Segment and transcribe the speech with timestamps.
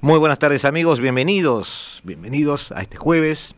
[0.00, 3.56] Muy buenas tardes amigos, bienvenidos, bienvenidos a este jueves.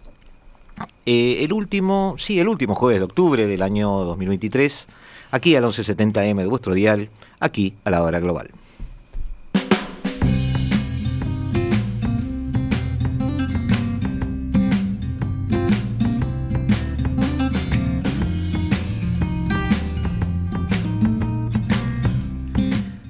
[1.04, 4.86] Eh, el último, sí, el último jueves de octubre del año 2023,
[5.32, 8.50] aquí al 1170M de vuestro dial, aquí a la hora global.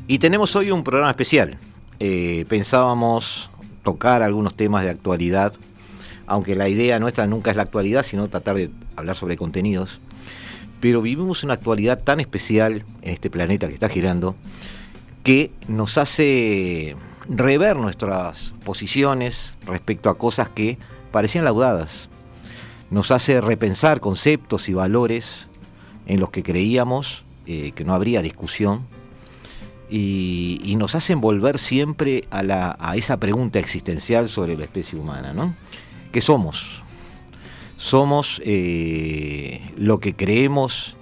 [0.08, 1.56] Y tenemos hoy un programa especial.
[2.02, 3.50] Eh, pensábamos
[3.82, 5.52] tocar algunos temas de actualidad,
[6.26, 10.00] aunque la idea nuestra nunca es la actualidad, sino tratar de hablar sobre contenidos.
[10.80, 14.34] Pero vivimos una actualidad tan especial en este planeta que está girando
[15.22, 16.96] que nos hace
[17.28, 20.78] rever nuestras posiciones respecto a cosas que
[21.12, 22.08] parecían laudadas.
[22.90, 25.48] Nos hace repensar conceptos y valores
[26.06, 28.86] en los que creíamos eh, que no habría discusión
[29.90, 35.54] y, nos hacen volver siempre a, esa pregunta existencial sobre la especie humana, ¿no?
[36.12, 36.82] ¿Qué somos?
[37.76, 40.96] Somos eh, lo que creemos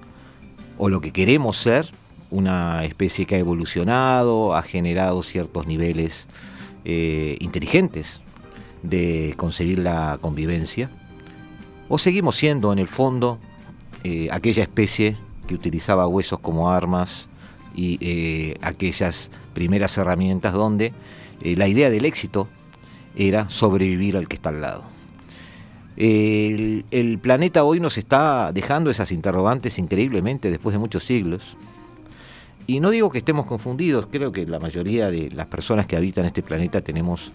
[0.78, 1.90] o lo que queremos ser,
[2.30, 6.26] una especie que ha evolucionado, ha generado ciertos niveles
[6.84, 8.20] eh, inteligentes
[8.82, 10.90] de conseguir la convivencia,
[11.88, 13.38] o seguimos siendo en el fondo
[14.04, 15.16] eh, aquella especie
[15.46, 17.27] que utilizaba huesos como armas,
[17.78, 20.92] y eh, aquellas primeras herramientas donde
[21.40, 22.48] eh, la idea del éxito
[23.16, 24.82] era sobrevivir al que está al lado.
[25.96, 31.56] El, planeta hoy nos está dejando esas interrogantes increíblemente después de muchos siglos.
[32.66, 36.24] Y no digo que estemos confundidos, creo que la mayoría de las personas que habitan
[36.24, 37.32] este planeta tenemos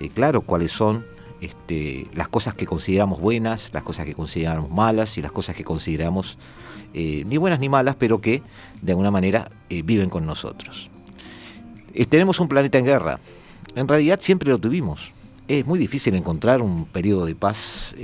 [0.00, 1.04] eh, claro cuáles son
[1.40, 5.64] este, las cosas que consideramos buenas, las cosas que consideramos malas y las cosas que
[5.64, 6.36] consideramos
[6.94, 8.40] eh, ni buenas ni malas, pero que
[8.80, 10.88] de alguna manera eh, viven con nosotros.
[11.92, 13.18] Eh, tenemos un planeta en guerra.
[13.74, 15.10] En realidad siempre lo tuvimos.
[15.48, 17.94] Es muy difícil encontrar un periodo de paz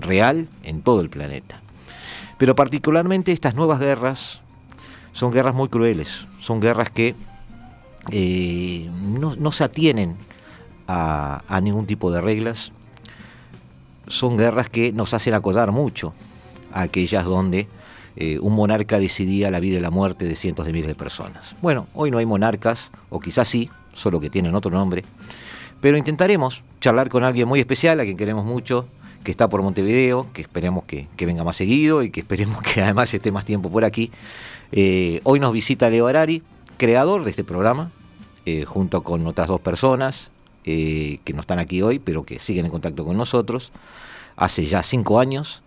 [0.00, 1.60] real en todo el planeta.
[2.38, 4.40] Pero particularmente estas nuevas guerras
[5.12, 7.14] son guerras muy crueles, son guerras que
[8.10, 10.16] no, se atienen
[10.86, 12.72] a, ningún tipo de reglas,
[14.06, 16.14] son guerras que nos hacen acordar mucho
[16.72, 17.68] a aquellas donde
[18.20, 21.54] eh, un monarca decidía la vida y la muerte de cientos de miles de personas.
[21.62, 25.04] Bueno, hoy no hay monarcas, o quizás sí, solo que tienen otro nombre,
[25.80, 28.86] pero intentaremos charlar con alguien muy especial, a quien queremos mucho,
[29.22, 33.14] que está por Montevideo, que esperemos que, venga más seguido y que esperemos que además
[33.14, 34.10] esté más tiempo por aquí.
[34.72, 36.42] Eh, hoy nos visita Leo Arari,
[36.76, 37.92] creador de este programa,
[38.46, 40.32] eh, junto con otras dos personas
[40.64, 43.72] que no están aquí hoy, pero que siguen en contacto con nosotros,
[44.36, 45.62] hace ya cinco años.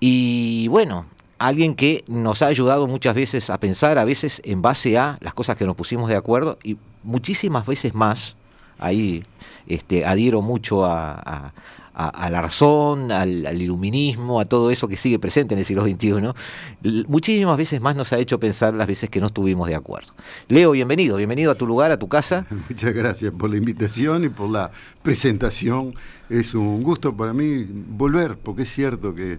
[0.00, 1.06] Y bueno,
[1.38, 5.34] alguien que nos ha ayudado muchas veces a pensar, a veces en base a las
[5.34, 8.36] cosas que nos pusimos de acuerdo y muchísimas veces más.
[8.78, 9.24] Ahí
[9.66, 11.52] este, adhiero mucho a,
[11.94, 17.06] la razón, al, iluminismo, a todo eso que sigue presente en el siglo XXI.
[17.08, 20.12] Muchísimas veces más nos ha hecho pensar las veces que no estuvimos de acuerdo.
[20.48, 22.44] Leo, bienvenido, bienvenido a tu lugar, a tu casa.
[22.68, 24.70] Muchas gracias por la invitación y por la
[25.02, 25.94] presentación.
[26.28, 29.38] Es un gusto para mí volver, porque es cierto que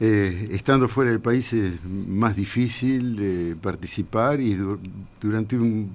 [0.00, 4.56] eh, estando fuera del país es más difícil de participar y
[5.20, 5.90] durante un,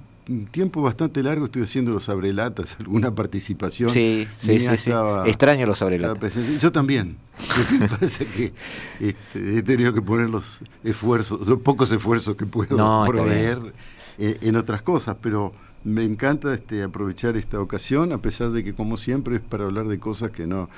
[0.52, 3.90] tiempo bastante largo estuve haciendo los abrelatas, alguna participación.
[3.90, 4.92] Sí, sí, sí,
[5.26, 6.34] Extraño los abrelatas.
[6.60, 7.18] Yo también.
[7.80, 8.54] Lo que pasa que
[9.00, 13.74] este, he tenido que poner los esfuerzos, los pocos esfuerzos que puedo proveer
[14.18, 15.54] eh, en otras cosas, pero
[15.84, 19.88] me encanta este, aprovechar esta ocasión, a pesar de que como siempre es para hablar
[19.88, 20.70] de cosas que no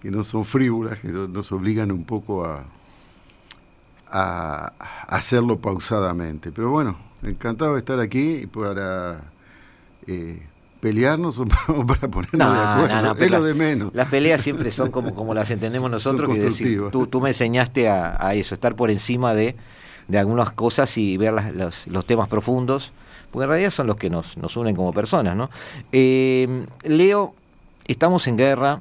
[0.00, 2.64] que no son frívolas, que nos obligan un poco a,
[4.10, 4.72] a
[5.08, 6.52] hacerlo pausadamente.
[6.52, 9.20] Pero bueno, encantado de estar aquí para
[10.06, 10.42] eh,
[10.80, 11.46] pelearnos o
[11.86, 13.24] para ponernos de acuerdo.
[13.24, 13.90] es lo de menos.
[13.94, 16.32] Las peleas siempre son como, como las entendemos nosotros.
[16.32, 19.56] Que decir, tú, tú, me enseñaste a, eso, estar por encima de,
[20.08, 22.92] de algunas cosas y ver los, los, temas profundos,
[23.30, 25.36] porque en realidad son los que nos, nos unen como personas.
[25.36, 25.50] ¿no?
[25.92, 27.34] Eh, Leo,
[27.86, 28.80] estamos en guerra,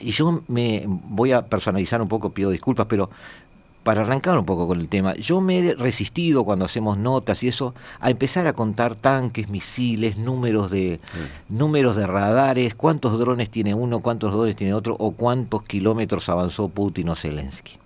[0.00, 3.10] y yo me voy a personalizar un poco, pido disculpas, pero
[3.82, 7.48] para arrancar un poco con el tema, yo me he resistido cuando hacemos notas y
[7.48, 11.00] eso a empezar a contar tanques, misiles, números de
[11.48, 16.68] números de radares, cuántos drones tiene uno, cuántos drones tiene otro o cuántos kilómetros avanzó
[16.68, 17.78] Putin o Zelensky.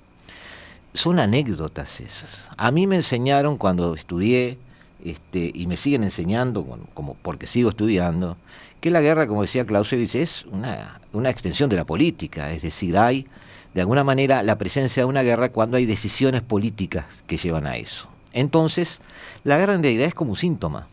[0.92, 2.42] Son anécdotas esas.
[2.56, 4.58] A mí me enseñaron cuando estudié
[5.04, 8.36] este, y me siguen enseñando, como porque sigo estudiando,
[8.82, 12.98] que la guerra, como decía Clausewitz, es una, una extensión de la política, es decir,
[12.98, 13.28] hay
[13.74, 17.76] de alguna manera la presencia de una guerra cuando hay decisiones políticas que llevan a
[17.76, 18.08] eso.
[18.32, 18.98] Entonces,
[19.44, 20.88] la guerra en realidad es como un síntoma.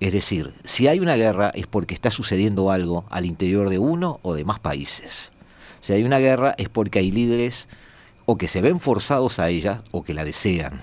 [0.00, 4.20] Es decir, si hay una guerra es porque está sucediendo algo al interior de uno
[4.20, 5.30] o de más países.
[5.80, 7.68] Si hay una guerra es porque hay líderes
[8.26, 10.82] o que se ven forzados a ella o que la desean.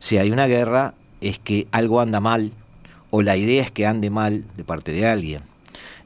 [0.00, 2.52] Si hay una guerra es que algo anda mal
[3.14, 5.42] o la idea es que ande mal de parte de alguien.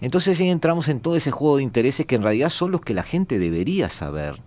[0.01, 2.95] Entonces ahí entramos en todo ese juego de intereses que en realidad son los que
[2.95, 4.41] la gente debería saber,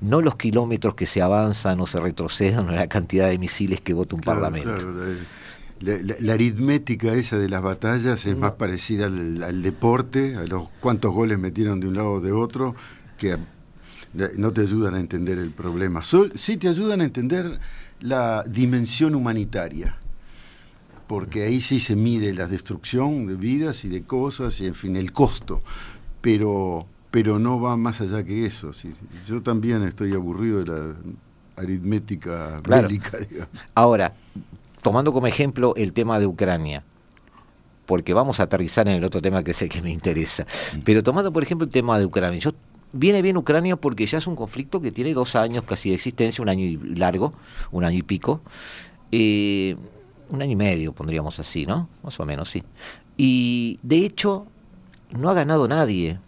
[0.00, 3.94] no los kilómetros que se avanzan o se retroceden o la cantidad de misiles que
[3.94, 4.74] vota un parlamento.
[5.80, 11.38] la, aritmética esa de las batallas es más parecida al, deporte, a los cuántos goles
[11.38, 12.74] metieron de un lado o de otro,
[13.18, 13.36] que
[14.36, 16.02] no te ayudan a entender el problema.
[16.02, 17.60] sí te ayudan a entender
[18.00, 19.96] la dimensión humanitaria
[21.06, 24.96] porque ahí sí se mide la destrucción de vidas y de cosas y en fin
[24.96, 25.62] el costo,
[26.20, 28.72] pero pero no va más allá que eso.
[29.24, 30.94] Yo también estoy aburrido de la
[31.56, 33.18] aritmética bélica.
[33.76, 34.14] Ahora,
[34.82, 36.82] tomando como ejemplo el tema de Ucrania,
[37.86, 40.80] porque vamos a aterrizar en el otro tema que es el que me interesa, mm.
[40.80, 42.50] pero tomando por ejemplo el tema de Ucrania, yo
[42.92, 46.42] viene bien Ucrania porque ya es un conflicto que tiene dos años casi de existencia,
[46.42, 47.32] un año y largo,
[47.70, 48.40] un año y pico.
[49.12, 49.76] Eh,
[50.30, 51.88] un año y medio, pondríamos así, ¿no?
[52.02, 52.62] Más o menos, sí.
[53.16, 54.46] Y de hecho,
[55.10, 56.18] no ha ganado nadie.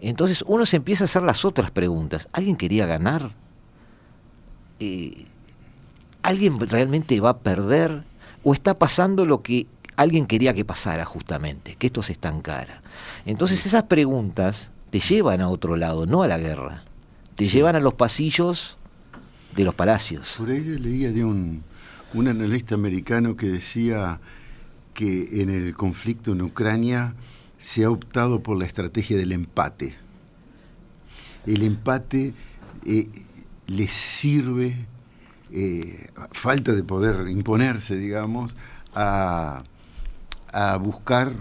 [0.00, 2.28] Entonces uno se empieza a hacer las otras preguntas.
[2.32, 3.32] ¿Alguien quería ganar?
[4.78, 5.26] Eh,
[6.22, 8.04] ¿Alguien realmente va a perder?
[8.42, 9.66] ¿O está pasando lo que
[9.96, 11.76] alguien quería que pasara justamente?
[11.76, 12.82] Que esto se estancara.
[13.26, 16.84] Entonces esas preguntas te llevan a otro lado, no a la guerra.
[17.34, 18.76] Te llevan a los pasillos
[19.54, 20.34] de los palacios.
[20.36, 21.62] Por ahí leía de un
[22.14, 24.20] un analista americano que decía
[24.94, 27.14] que en el conflicto en Ucrania
[27.58, 29.94] se ha optado por la estrategia del empate.
[31.46, 32.34] El empate
[32.84, 33.08] eh,
[33.66, 34.86] le sirve,
[35.52, 38.56] eh, falta de poder imponerse, digamos,
[38.94, 39.62] a,
[40.52, 41.34] a buscar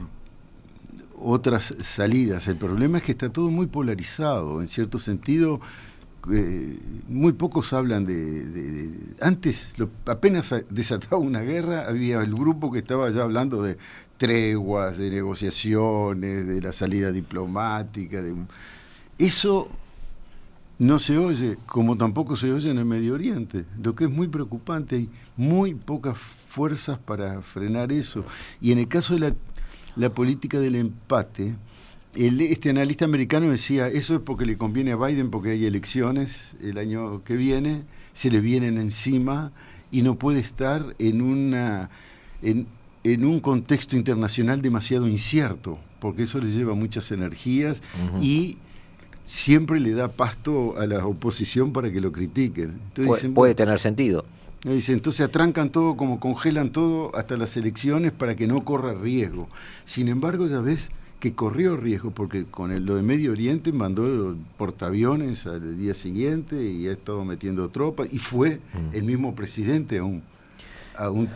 [1.19, 2.48] otras salidas.
[2.48, 4.62] El problema es que está todo muy polarizado.
[4.62, 5.60] En cierto sentido,
[6.31, 6.77] eh,
[7.07, 9.16] muy pocos hablan de...
[9.21, 9.74] antes,
[10.06, 13.77] apenas desataba una guerra, había el grupo que estaba ya hablando de
[14.18, 18.21] treguas, de negociaciones, de la salida diplomática.
[18.21, 18.36] De,
[19.18, 19.69] eso
[20.77, 24.27] no se oye, como tampoco se oye en el Medio Oriente, lo que es muy
[24.27, 24.98] preocupante.
[24.98, 28.25] Hay muy pocas fuerzas para frenar eso.
[28.62, 29.36] Y en el caso de
[29.95, 31.56] la política del empate,
[32.15, 36.77] este analista americano decía, eso es porque le conviene a Biden porque hay elecciones el
[36.77, 37.83] año que viene,
[38.13, 39.51] se le vienen encima
[39.91, 41.89] y no puede estar en, una,
[42.41, 42.65] en,
[43.25, 47.81] un contexto internacional demasiado incierto, porque eso le lleva muchas energías
[48.21, 48.57] y
[49.25, 52.79] siempre le da pasto a la oposición para que lo critiquen.
[53.35, 54.25] puede, tener sentido.
[54.63, 59.47] Dice, entonces atrancan todo, como congelan todo hasta las elecciones para que no corra riesgo.
[59.85, 60.89] Sin embargo, ya ves,
[61.19, 66.64] que corrió riesgo, porque con el, lo de Medio Oriente mandó portaaviones al día siguiente
[66.64, 68.95] y ha estado metiendo tropas, y fue mm.
[68.95, 70.23] el mismo presidente a un,
[70.95, 71.28] a un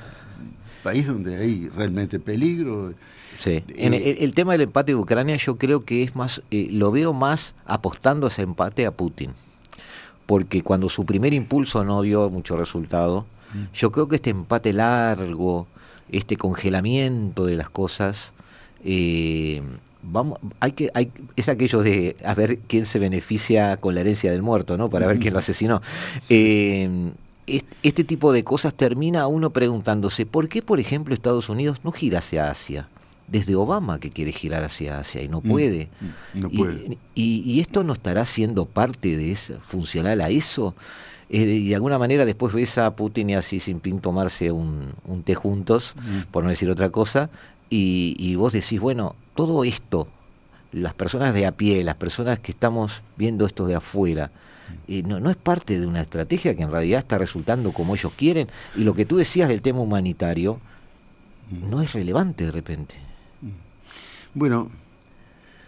[0.84, 2.94] país donde hay realmente peligro.
[3.40, 3.64] Sí.
[3.76, 6.92] En eh, el, tema del empate de Ucrania yo creo que es más, eh, lo
[6.92, 9.32] veo más apostando a ese empate a Putin,
[10.26, 13.76] porque cuando su primer impulso no dio mucho resultado, mm.
[13.76, 15.68] yo creo que este empate largo,
[16.10, 18.32] este congelamiento de las cosas,
[18.84, 19.62] eh,
[20.02, 24.32] vamos, hay que, hay, es aquello de a ver quién se beneficia con la herencia
[24.32, 24.90] del muerto, ¿no?
[24.90, 25.82] Para ver quién lo asesinó.
[26.30, 27.12] Eh,
[27.48, 32.20] este tipo de cosas termina uno preguntándose, ¿por qué, por ejemplo, Estados Unidos no gira
[32.20, 32.88] hacia Asia?
[33.28, 35.90] Desde Obama que quiere girar hacia Asia y no mm, puede.
[36.34, 36.98] No puede.
[37.16, 40.76] Y, esto no estará siendo parte de eso, funcional a eso.
[41.30, 44.94] Eh, y de alguna manera después ves a Putin y a Xi Jinping tomarse un,
[45.06, 46.32] un té juntos, mm.
[46.32, 47.30] por no decir otra cosa,
[47.76, 50.08] y, vos decís, bueno, todo esto,
[50.72, 54.32] las personas de a pie, las personas que estamos viendo esto de afuera,
[54.88, 58.14] eh, no, no es parte de una estrategia que en realidad está resultando como ellos
[58.16, 58.48] quieren.
[58.76, 60.60] Y lo que tú decías del tema humanitario
[61.50, 62.96] no es relevante de repente.
[64.36, 64.70] Bueno,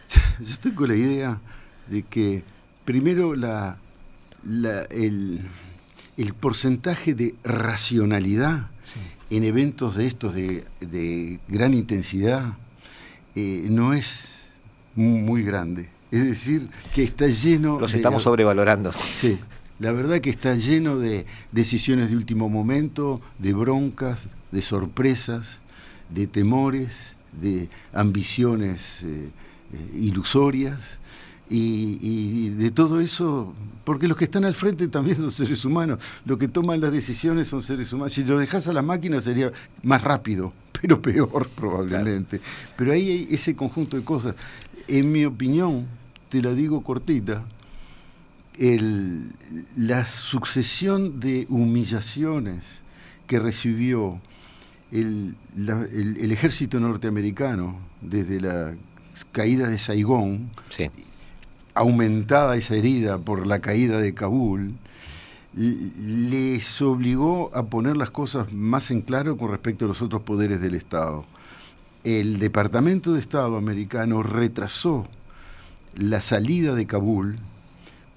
[0.39, 1.39] yo estoy con la idea
[1.87, 2.43] de que
[2.83, 3.77] primero la,
[4.43, 5.41] la el,
[6.17, 8.69] el porcentaje de racionalidad
[9.29, 12.53] en eventos de estos de, gran intensidad
[13.35, 14.51] eh, no es
[14.95, 15.89] muy grande.
[16.11, 17.79] Es decir, que está lleno...
[17.79, 18.91] Los estamos sobrevalorando.
[18.93, 19.37] Sí,
[19.79, 25.61] la verdad que está lleno de decisiones de último momento, de broncas, de sorpresas,
[26.09, 29.29] de temores, de ambiciones eh,
[29.73, 30.99] eh, ilusorias
[31.49, 36.37] y, de todo eso, porque los que están al frente también son seres humanos, los
[36.37, 38.13] que toman las decisiones son seres humanos.
[38.13, 39.51] Si lo dejas a la máquina sería
[39.83, 42.41] más rápido, pero peor probablemente.
[42.75, 44.35] Pero ahí hay ese conjunto de cosas.
[44.87, 45.87] En mi opinión,
[46.29, 47.43] te la digo cortita,
[48.57, 49.31] el,
[49.75, 52.81] la sucesión de humillaciones
[53.27, 54.21] que recibió
[54.91, 58.75] el, el, ejército norteamericano desde la
[59.31, 60.51] caída de Saigón,
[61.75, 64.73] aumentada esa herida por la caída de Kabul,
[65.55, 70.59] les obligó a poner las cosas más en claro con respecto a los otros poderes
[70.59, 71.25] del Estado.
[72.03, 75.07] El Departamento de Estado americano retrasó
[75.95, 77.37] la salida de Kabul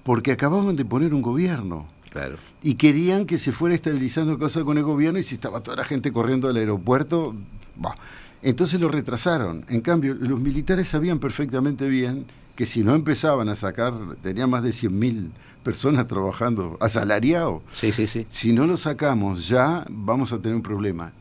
[0.03, 1.85] porque acababan de poner un gobierno.
[2.11, 2.37] Claro.
[2.63, 5.83] Y querían que se fuera estabilizando cosas con el gobierno y si estaba toda la
[5.83, 7.35] gente corriendo al aeropuerto,
[7.75, 7.95] bah.
[8.41, 9.65] entonces lo retrasaron.
[9.69, 12.25] En cambio, los militares sabían perfectamente bien
[12.59, 15.29] que si no empezaban a sacar, tenía más de 100.000
[15.63, 17.61] personas trabajando asalariados.
[17.73, 18.27] Sí, sí, sí.
[18.29, 21.13] Si no lo sacamos ya, vamos a tener un problema.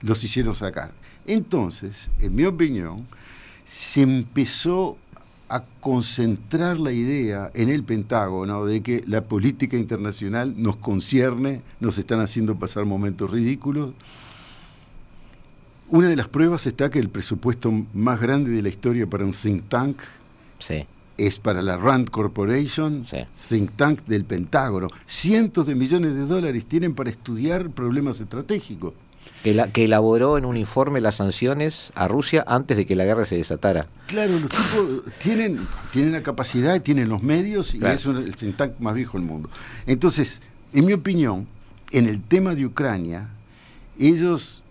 [0.00, 0.92] Los hicieron sacar.
[1.26, 3.06] Entonces, en mi opinión,
[3.66, 4.96] se empezó
[5.50, 11.98] a concentrar la idea en el Pentágono de que la política internacional nos concierne, nos
[11.98, 13.90] están haciendo pasar momentos ridículos.
[15.90, 19.32] Una de las pruebas está que el presupuesto más grande de la historia para un
[19.32, 19.98] think tank
[21.18, 23.04] es para la Rand Corporation,
[23.48, 24.88] think tank del Pentágono.
[25.04, 28.94] Cientos de millones de dólares tienen para estudiar problemas estratégicos
[29.42, 33.36] que, elaboró en un informe las sanciones a Rusia antes de que la guerra se
[33.36, 33.84] desatara.
[34.06, 35.58] Claro, los tipos tienen,
[35.92, 39.50] tienen la capacidad, tienen los medios y es el think más viejo del mundo.
[39.86, 40.40] Entonces,
[40.72, 41.46] en mi opinión,
[41.90, 43.28] en el tema de Ucrania,
[43.98, 44.62] ellos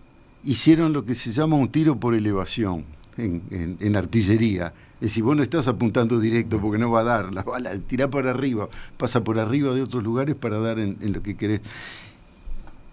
[0.44, 2.84] hicieron lo que se llama un tiro por elevación
[3.18, 4.72] en, artillería.
[4.94, 8.08] Es decir, vos no estás apuntando directo porque no va a dar, la bala tira
[8.08, 11.60] para arriba, pasa por arriba de otros lugares para dar en, en lo que querés.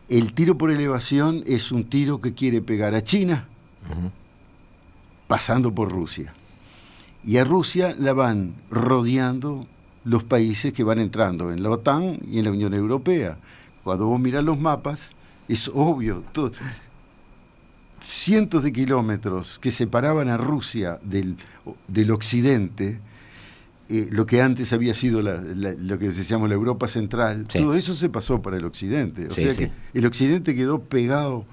[0.08, 3.48] El tiro por elevación es un tiro que quiere pegar a China,
[5.28, 6.34] pasando por Rusia.
[7.24, 9.66] Y a Rusia la van rodeando
[10.04, 13.38] los países que van entrando en la OTAN y en la Unión Europea.
[13.84, 15.16] Cuando vos mirás los mapas,
[15.48, 16.24] es obvio,
[18.06, 21.38] cientos de kilómetros que separaban a Rusia del,
[21.88, 23.00] del occidente,
[23.90, 28.10] eh, lo que antes había sido lo que decíamos la Europa Central, todo eso se
[28.10, 29.28] pasó para el Occidente.
[29.28, 31.46] O sea que el Occidente quedó pegado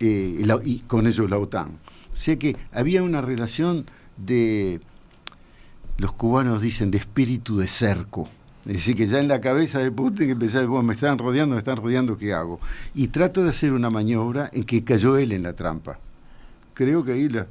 [0.00, 1.78] eh, y con ello la OTAN.
[2.12, 4.80] O sea que había una relación de,
[5.96, 8.28] los cubanos dicen, de espíritu de cerco.
[8.66, 11.54] Es decir, que ya en la cabeza de Putin que pensaba, bueno, me están rodeando,
[11.54, 12.60] me están rodeando, ¿qué hago?
[12.94, 15.98] Y trata de hacer una maniobra en que cayó él en la trampa.
[16.74, 17.46] Creo que ahí la,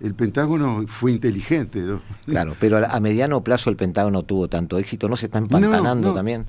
[0.00, 1.84] el Pentágono fue inteligente.
[2.24, 6.46] Claro, pero a, mediano plazo el Pentágono tuvo tanto éxito, ¿no se está empantanando también?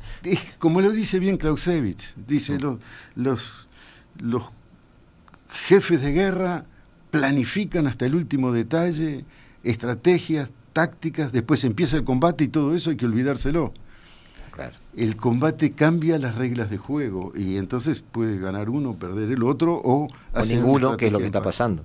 [0.58, 2.80] como lo dice bien Clausewitz, dice los,
[3.16, 3.70] los,
[4.20, 4.44] los
[5.50, 6.66] jefes de guerra
[7.12, 9.26] planifican hasta el último detalle,
[9.64, 13.74] estrategias, tácticas, después empieza el combate y todo eso hay que olvidárselo.
[14.62, 14.76] Claro.
[14.96, 19.82] El combate cambia las reglas de juego y entonces puede ganar uno, perder el otro
[19.84, 20.08] o...
[20.34, 21.84] O ninguno, que es lo que está pasando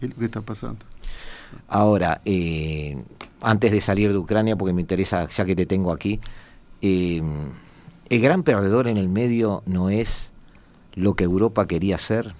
[0.00, 0.84] es lo que está pasando.
[1.68, 3.02] Ahora, eh,
[3.42, 6.20] antes de salir de Ucrania, porque me interesa, ya que te tengo aquí,
[6.82, 7.22] eh,
[8.08, 10.30] el gran perdedor en el medio no es
[10.94, 12.34] lo que Europa quería hacer.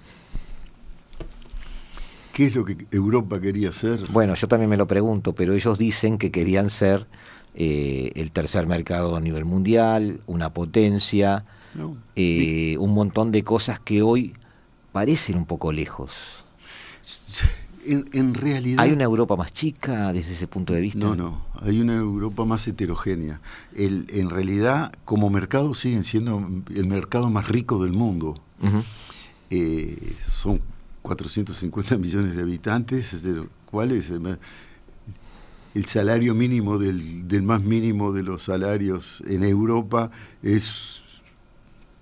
[2.33, 4.07] ¿Qué es lo que Europa quería hacer?
[4.11, 7.07] Bueno, yo también me lo pregunto, pero ellos dicen que querían ser
[7.59, 14.33] eh, el tercer mercado a nivel mundial, una potencia, un montón de cosas que hoy
[14.91, 16.11] parecen un poco lejos.
[17.85, 18.83] En, realidad...
[18.83, 20.99] ¿Hay una Europa más chica desde ese punto de vista?
[20.99, 23.39] No, no, hay una Europa más heterogénea.
[23.75, 28.35] El, en realidad, como mercado, siguen siendo el mercado más rico del mundo.
[29.49, 30.61] Eh, son
[31.01, 34.19] 450 millones de habitantes, de los cuales eh,
[35.75, 40.09] el salario mínimo del, más mínimo de los salarios en Europa
[40.41, 41.03] es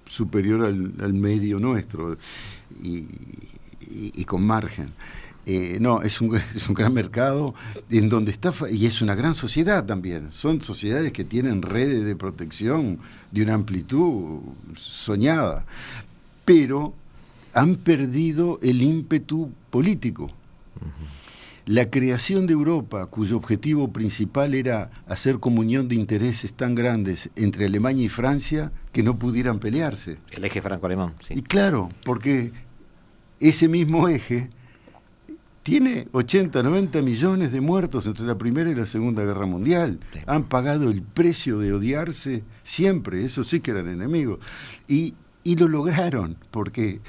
[0.10, 2.18] superior al, medio nuestro.
[2.82, 3.06] Y,
[3.90, 4.92] y, con margen.
[5.46, 7.56] eh, no, es un, es un gran mercado
[7.90, 10.32] en donde está, y es una gran sociedad también.
[10.32, 13.00] Son sociedades que tienen redes de protección
[13.32, 14.40] de una amplitud
[14.76, 15.66] soñada,
[16.46, 16.94] pero
[17.54, 20.32] han perdido el ímpetu político.
[21.68, 27.66] La creación de Europa, cuyo objetivo principal era hacer comunión de intereses tan grandes entre
[27.66, 30.18] Alemania y Francia que no pudieran pelearse.
[30.32, 31.34] El eje franco-alemán, sí.
[31.34, 32.54] Y claro, porque
[33.42, 34.50] ese mismo eje
[35.62, 40.00] tiene 80, 90 millones de muertos entre la Primera y la Segunda Guerra Mundial.
[40.26, 44.40] Han pagado el precio de odiarse siempre, eso sí que eran enemigos.
[44.88, 47.02] Y, y lo lograron, porque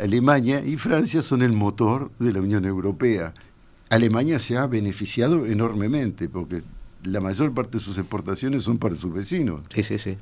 [0.00, 3.34] Alemania y Francia son el motor de la Unión Europea.
[3.88, 6.62] Alemania se ha beneficiado enormemente porque
[7.04, 9.62] la mayor parte de sus exportaciones son para sus vecinos.
[9.72, 10.16] Sí, sí, sí.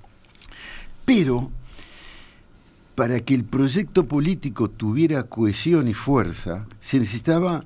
[1.04, 1.50] Pero
[2.94, 7.64] para que el proyecto político tuviera cohesión y fuerza, se necesitaba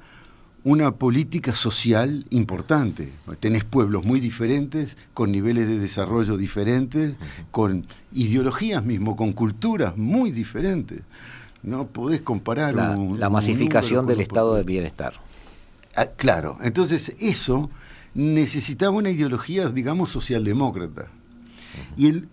[0.64, 3.12] una política social importante.
[3.40, 7.14] Tenés pueblos muy diferentes, con niveles de desarrollo diferentes,
[7.50, 11.02] con ideologías mismo, con culturas muy diferentes.
[11.62, 15.14] No podés comparar la, un, la masificación del estado del bienestar.
[15.96, 17.70] Ah, claro, entonces eso
[18.14, 21.06] necesitaba una ideología, digamos, socialdemócrata.
[21.96, 22.28] Y el,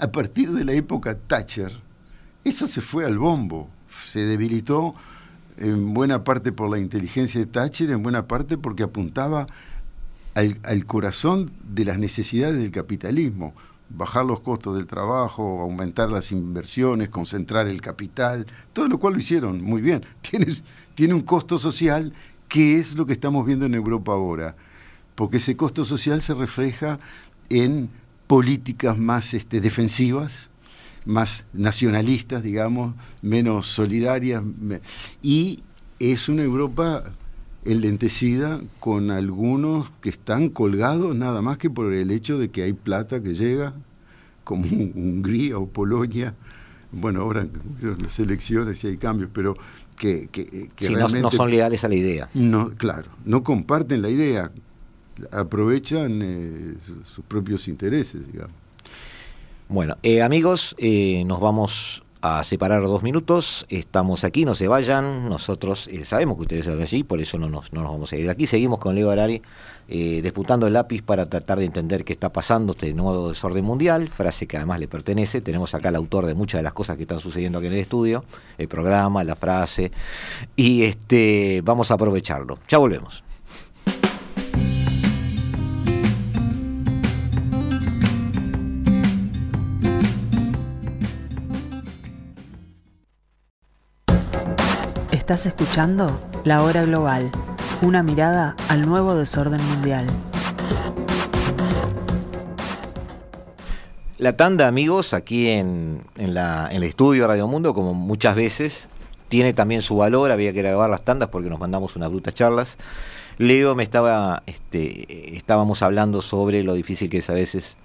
[0.00, 1.72] a partir de la época Thatcher,
[2.44, 3.68] eso se fue al bombo,
[4.10, 4.94] se debilitó
[5.56, 9.46] en buena parte por la inteligencia de Thatcher, en buena parte porque apuntaba
[10.34, 13.54] al, al corazón de las necesidades del capitalismo
[13.88, 19.20] bajar los costos del trabajo, aumentar las inversiones, concentrar el capital, todo lo cual lo
[19.20, 20.04] hicieron muy bien.
[20.20, 20.46] Tiene,
[20.94, 22.12] tiene un costo social
[22.48, 24.56] que es lo que estamos viendo en Europa ahora,
[25.14, 26.98] porque ese costo social se refleja
[27.48, 27.88] en
[28.26, 30.50] políticas más este, defensivas,
[31.04, 34.42] más nacionalistas, digamos, menos solidarias,
[35.22, 35.62] y
[35.98, 37.04] es una Europa
[37.64, 42.72] enlentecida con algunos que están colgados nada más que por el hecho de que hay
[42.72, 43.74] plata que llega,
[44.44, 46.34] como Hungría o Polonia.
[46.92, 47.46] Bueno, ahora
[47.98, 49.56] las elecciones y hay cambios, pero
[49.96, 52.28] que, que, que Sí, realmente no son leales a la idea.
[52.34, 54.50] no, claro, no comparten la idea,
[55.32, 58.54] aprovechan eh, su- sus propios intereses, digamos.
[59.68, 63.66] Bueno, eh, amigos, eh, nos vamos a separar dos minutos.
[63.68, 65.28] Estamos aquí, no se vayan.
[65.28, 68.16] Nosotros eh, sabemos que ustedes están allí, por eso no nos, no nos vamos a
[68.16, 68.46] ir de aquí.
[68.46, 69.42] Seguimos con Leo Arari
[69.88, 74.08] eh, disputando el lápiz para tratar de entender qué está pasando este nuevo desorden mundial,
[74.08, 75.40] frase que además le pertenece.
[75.40, 77.80] Tenemos acá al autor de muchas de las cosas que están sucediendo aquí en el
[77.80, 78.24] estudio,
[78.58, 79.92] el programa, la frase,
[80.56, 82.58] y este vamos a aprovecharlo.
[82.68, 83.25] Ya volvemos.
[95.26, 97.32] Estás escuchando La Hora Global,
[97.82, 100.06] una mirada al nuevo desorden mundial.
[104.18, 108.86] La tanda, amigos, aquí en, el estudio Radio Mundo, como muchas veces,
[109.28, 110.30] tiene también su valor.
[110.30, 112.76] Había que grabar las tandas porque nos mandamos unas brutas charlas.
[113.36, 117.76] Leo me estaba, este, estábamos hablando sobre lo difícil que es a veces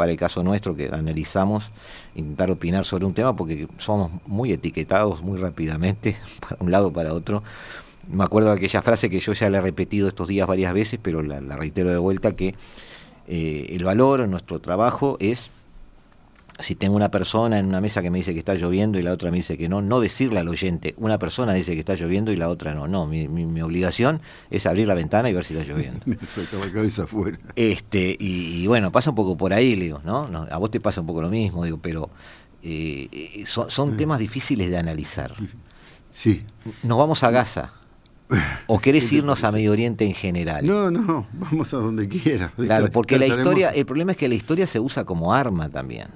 [0.00, 1.70] para el caso nuestro, que analizamos,
[2.14, 7.12] intentar opinar sobre un tema porque somos muy etiquetados muy rápidamente, para un lado para
[7.12, 7.42] otro.
[8.10, 10.98] Me acuerdo de aquella frase que yo ya la he repetido estos días varias veces,
[11.02, 12.54] pero la, la reitero de vuelta, que
[13.28, 15.50] eh, el valor en nuestro trabajo es
[16.62, 19.12] si tengo una persona en una mesa que me dice que está lloviendo y la
[19.12, 22.32] otra me dice que no, no decirle al oyente, una persona dice que está lloviendo
[22.32, 22.88] y la otra no.
[22.88, 24.20] No, mi, mi, mi obligación
[24.50, 26.00] es abrir la ventana y ver si está lloviendo.
[26.26, 27.38] Sacar la cabeza afuera.
[27.56, 30.28] Este, y, y, bueno, pasa un poco por ahí, le digo, ¿no?
[30.28, 32.10] no a vos te pasa un poco lo mismo, digo, pero
[32.62, 35.34] eh, son, son temas difíciles de analizar.
[36.10, 36.44] Sí.
[36.82, 37.72] Nos vamos a Gaza.
[38.66, 40.66] ¿O querés irnos a Medio Oriente en general?
[40.66, 42.52] No, no, vamos a donde quiera.
[42.56, 46.08] Claro, porque la historia, el problema es que la historia se usa como arma también.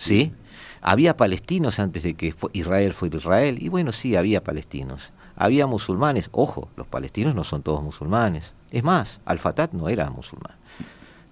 [0.00, 0.32] ¿Sí?
[0.80, 5.10] Había palestinos antes de que Israel fuera Israel, y bueno, sí, había palestinos.
[5.36, 8.54] Había musulmanes, ojo, los palestinos no son todos musulmanes.
[8.70, 10.56] Es más, Al-Fatah no era musulmán,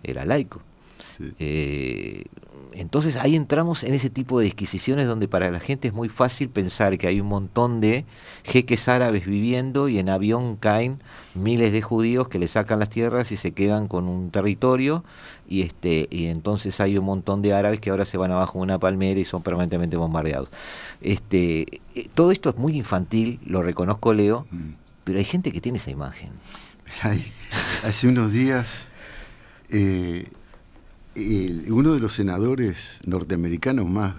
[0.02, 0.60] era laico.
[1.18, 1.34] Sí.
[1.38, 2.24] Eh,
[2.72, 6.48] entonces ahí entramos en ese tipo de disquisiciones donde para la gente es muy fácil
[6.48, 8.04] pensar que hay un montón de
[8.44, 11.02] jeques árabes viviendo y en avión caen
[11.34, 15.02] miles de judíos que le sacan las tierras y se quedan con un territorio
[15.48, 18.64] y este y entonces hay un montón de árabes que ahora se van abajo de
[18.64, 20.48] una palmera y son permanentemente bombardeados.
[21.00, 24.70] Este eh, todo esto es muy infantil, lo reconozco Leo, mm.
[25.04, 26.30] pero hay gente que tiene esa imagen.
[27.02, 27.32] Hay,
[27.84, 28.92] hace unos días
[29.68, 30.28] eh,
[31.18, 34.14] el, uno de los senadores norteamericanos más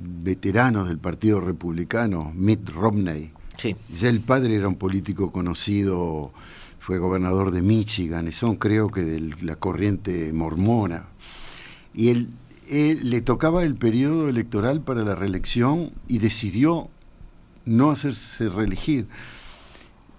[0.00, 3.74] veteranos del Partido Republicano, Mitt Romney, Sí.
[3.92, 6.32] Ya el padre era un político conocido,
[6.78, 11.08] fue gobernador de Michigan, y son creo que de la corriente mormona.
[11.92, 12.28] Y él,
[12.68, 16.88] él le tocaba el periodo electoral para la reelección y decidió
[17.64, 19.08] no hacerse reelegir.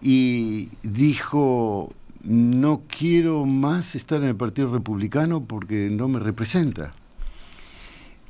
[0.02, 6.92] Y dijo, no quiero más estar en el Partido Republicano porque no me representa.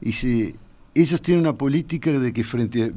[0.02, 0.56] Y si
[0.93, 2.93] ellos tienen una política de que frente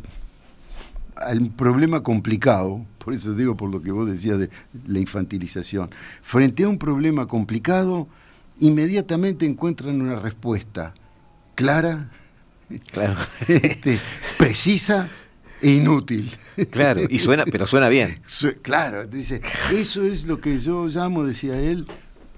[1.17, 4.51] al problema complicado, por eso digo por lo que vos decías de
[4.87, 8.09] la infantilización, frente a un problema complicado,
[8.61, 10.95] inmediatamente encuentran una respuesta
[11.55, 12.11] clara,
[12.91, 13.17] Claro.
[13.49, 14.01] este,
[14.39, 15.09] precisa
[15.63, 16.31] inútil.
[16.71, 18.21] Claro, y suena, pero suena bien.
[18.27, 19.41] Su- Claro, dice,
[19.73, 21.87] eso es lo que yo llamo, decía él,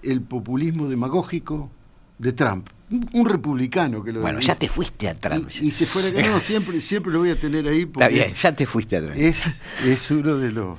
[0.02, 1.70] el populismo demagógico
[2.18, 2.68] de Trump.
[2.90, 4.48] Un, un republicano que lo Bueno, dice.
[4.48, 5.48] ya te fuiste a Trump.
[5.60, 8.24] Y, y se fuera que no, siempre, siempre lo voy a tener ahí porque Está
[8.24, 9.16] bien, ya te fuiste a Trump.
[9.16, 10.78] es, es uno de los.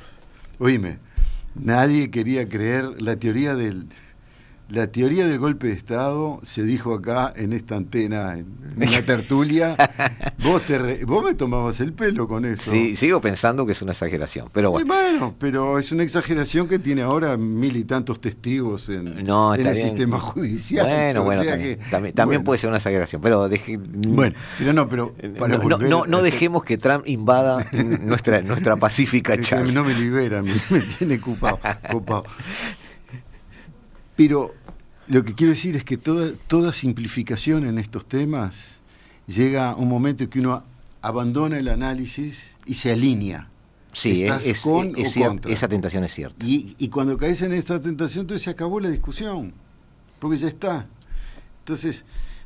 [0.59, 0.99] Oíme,
[1.55, 3.87] nadie quería creer la teoría del.
[4.67, 8.47] La teoría del golpe de Estado se dijo acá en esta antena, en,
[8.79, 9.75] en una tertulia.
[10.43, 12.71] vos, te re- vos me tomabas el pelo con eso.
[12.71, 14.87] Sí, sigo pensando que es una exageración, pero Y bueno.
[14.87, 19.59] bueno, pero es una exageración que tiene ahora mil y tantos testigos en, No, en
[19.61, 19.87] está el bien.
[19.89, 20.87] sistema judicial.
[20.87, 22.45] Bueno, bueno, también, que- también, también bueno.
[22.45, 26.05] puede ser una exageración, pero deje- Bueno, pero no, pero para no, no, volver no-
[26.07, 27.63] no a- dejemos que Trump invada
[28.01, 29.71] nuestra, nuestra pacífica charla.
[29.71, 31.59] no me libera, me, me tiene ocupado.
[34.15, 34.53] Pero
[35.07, 38.79] lo que quiero decir es que toda, toda simplificación en estos temas
[39.27, 40.63] llega a un momento en que uno
[41.01, 43.49] abandona el análisis y se alinea.
[43.93, 45.51] Sí, ¿Estás es, con es o contra?
[45.51, 46.45] esa tentación es cierta.
[46.45, 49.53] Y, y cuando caes en esta tentación, entonces se acabó la discusión,
[50.19, 50.87] porque ya está.
[51.59, 52.03] Entonces,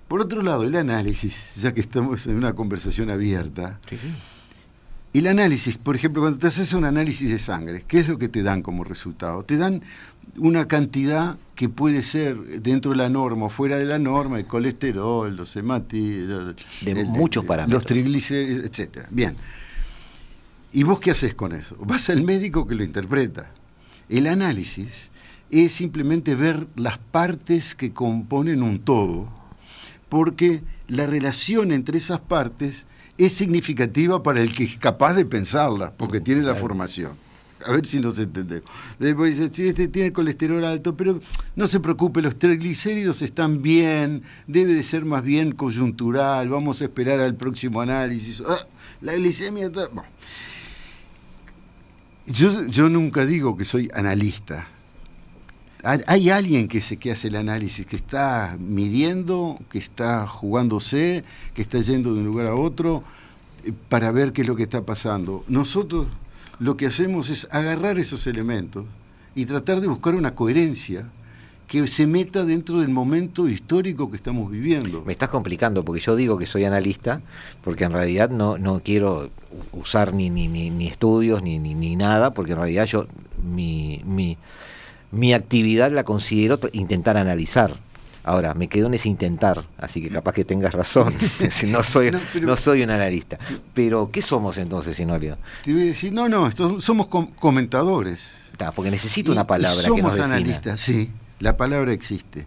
[0.08, 3.80] por otro lado, el análisis, ya que estamos en una conversación abierta,
[5.14, 8.30] el análisis, por ejemplo, cuando te haces un análisis de sangre, ¿qué es lo que
[8.30, 9.44] te dan como resultado?
[9.44, 9.82] Te dan
[10.38, 14.46] una cantidad que puede ser dentro de la norma o fuera de la norma, el
[14.46, 16.28] colesterol, los hematíes,
[16.82, 17.82] De muchos parámetros.
[17.84, 19.08] los triglicéridos, etcétera.
[19.12, 19.36] Bien.
[20.72, 21.76] ¿Y vos qué haces con eso?
[21.80, 23.52] Vas al médico que lo interpreta.
[24.08, 25.10] El análisis
[25.50, 29.28] es simplemente ver las partes que componen un todo,
[30.08, 32.86] porque la relación entre esas partes
[33.20, 37.12] es significativa para el que es capaz de pensarla, porque tiene la formación.
[37.66, 38.70] A ver si nos entendemos.
[38.98, 41.20] Después dice, sí, este tiene colesterol alto, pero
[41.58, 46.86] no se preocupe, los triglicéridos están bien, debe de ser más bien coyuntural, vamos a
[46.86, 48.42] esperar al próximo análisis.
[48.48, 48.66] Ah,
[49.02, 49.90] la glicemia está...
[49.90, 50.10] Bueno.
[52.28, 54.68] Yo, yo nunca digo que soy analista.
[55.84, 61.62] Hay- alguien que, se, que hace el análisis, que está midiendo, que está jugándose, que
[61.62, 63.04] está yendo de un lugar a otro
[63.66, 65.46] eh, para ver qué es lo que está pasando.
[65.48, 66.08] Nosotros
[66.60, 68.86] lo que hacemos es agarrar esos elementos
[69.36, 71.06] y tratar de buscar una coherencia
[71.68, 75.04] que se meta dentro del momento histórico que estamos viviendo.
[75.06, 77.22] Me estás complicando porque yo digo que soy analista,
[77.64, 79.30] porque en realidad no, no quiero
[79.72, 83.06] usar ni, ni, ni, ni estudios ni, ni, ni nada, porque en realidad yo
[83.44, 84.36] mi, mi,
[85.12, 87.74] mi actividad la considero intentar analizar.
[88.24, 91.14] Ahora, me quedo en ese intentar, así que capaz que tengas razón.
[91.52, 93.40] Si no, soy, No, pero- no soy un analista.
[93.74, 95.38] Pero, ¿qué somos entonces, Sinolio?
[95.64, 98.30] Te voy a decir, no, no, estos somos com- comentadores.
[98.58, 100.36] Ta, Porque necesito Y- una palabra que somos nos defina.
[100.36, 102.46] analistas, sí, la palabra existe.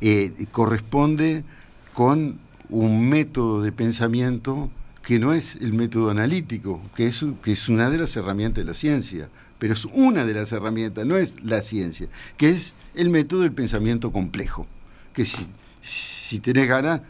[0.00, 1.44] Eh, corresponde
[1.92, 2.38] con
[2.70, 4.70] un método de pensamiento
[5.02, 8.68] que no es el método analítico, que es, que es una de las herramientas de
[8.70, 9.28] la ciencia,
[9.60, 13.52] pero es una de las herramientas, no es la ciencia, que es el método del
[13.52, 14.66] pensamiento complejo,
[15.12, 15.46] que si,
[15.80, 17.02] si tenés ganas,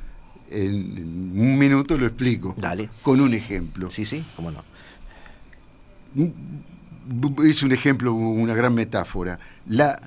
[0.51, 2.91] en, un minuto lo explico, Dale.
[3.03, 3.89] con un ejemplo.
[3.89, 4.65] Sí, sí, cómo no.
[7.45, 9.39] es un ejemplo, una gran metáfora.
[9.67, 10.01] La,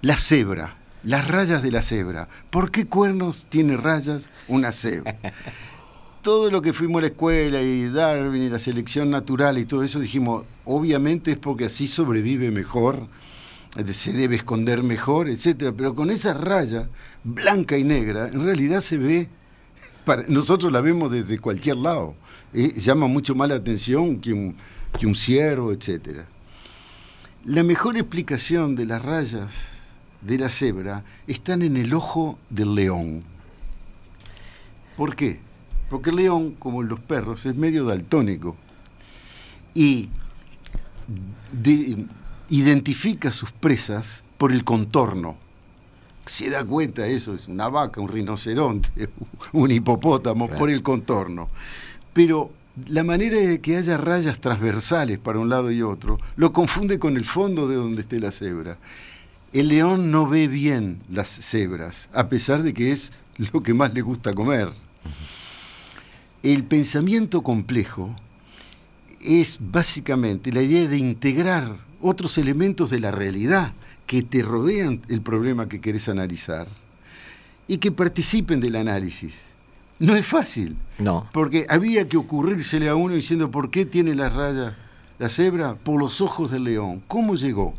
[0.00, 2.28] la cebra, las rayas de la cebra.
[2.48, 5.16] ¿Por qué cuernos tiene rayas una cebra?
[6.22, 9.82] Todo lo que fuimos a la escuela y Darwin y la selección natural y todo
[9.82, 13.08] eso, dijimos, obviamente es porque así sobrevive mejor,
[13.76, 15.72] eh, se debe esconder mejor, etcétera.
[15.76, 16.88] Pero con esa raya
[17.24, 19.28] blanca y negra, en realidad se ve,
[20.04, 22.14] para- nosotros la vemos desde cualquier lado.
[22.52, 24.56] Eh, llama mucho más la atención que un,
[24.98, 26.26] que un ciervo, etcétera.
[27.44, 29.52] La mejor explicación de las rayas
[30.20, 33.22] de la cebra están en el ojo del león.
[34.96, 35.40] ¿Por qué?
[35.88, 38.56] Porque el león, como los perros, es medio daltónico
[39.74, 40.10] y
[41.52, 42.06] de-
[42.48, 45.36] identifica sus presas por el contorno.
[46.26, 49.08] Se da cuenta eso, es una vaca, un rinoceronte,
[49.52, 50.58] un hipopótamo, Claro.
[50.58, 51.48] por el contorno.
[52.12, 52.52] Pero
[52.88, 57.16] la manera de que haya rayas transversales para un lado y otro lo confunde con
[57.16, 58.78] el fondo de donde esté la cebra.
[59.52, 63.12] El león no ve bien las cebras, a pesar de que es
[63.52, 64.68] lo que más le gusta comer.
[66.42, 68.14] El pensamiento complejo
[69.20, 73.72] es básicamente la idea de integrar otros elementos de la realidad
[74.06, 76.68] que te rodean el problema que querés analizar
[77.68, 79.46] y que participen del análisis.
[79.98, 80.76] No es fácil.
[80.98, 81.28] No.
[81.32, 84.76] Porque había que ocurrírsele a uno diciendo por qué tiene la raya
[85.20, 87.02] la cebra por los ojos del león.
[87.06, 87.74] ¿Cómo llegó?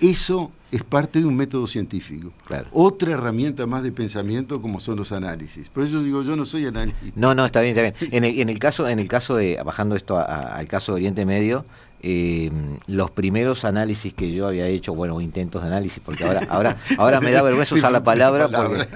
[0.00, 2.32] Eso es parte de un método científico.
[2.46, 2.66] Claro.
[2.72, 5.68] Otra herramienta más de pensamiento como son los análisis.
[5.70, 7.12] Por eso digo, yo no soy análisis.
[7.14, 8.12] No, no, está bien, está bien.
[8.12, 10.92] En el, en el caso, en el caso de, bajando esto a- a- al caso
[10.92, 11.64] de Oriente Medio,
[12.02, 12.50] eh,
[12.86, 17.20] los primeros análisis que yo había hecho, bueno, intentos de análisis, porque ahora, ahora, ahora
[17.20, 18.86] me da vergüenza usar la palabra, porque,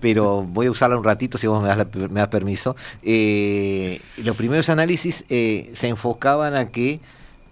[0.00, 2.76] pero voy a usarla un ratito si vos me das, la- me das permiso.
[3.02, 7.00] Eh, los primeros análisis eh, se enfocaban a que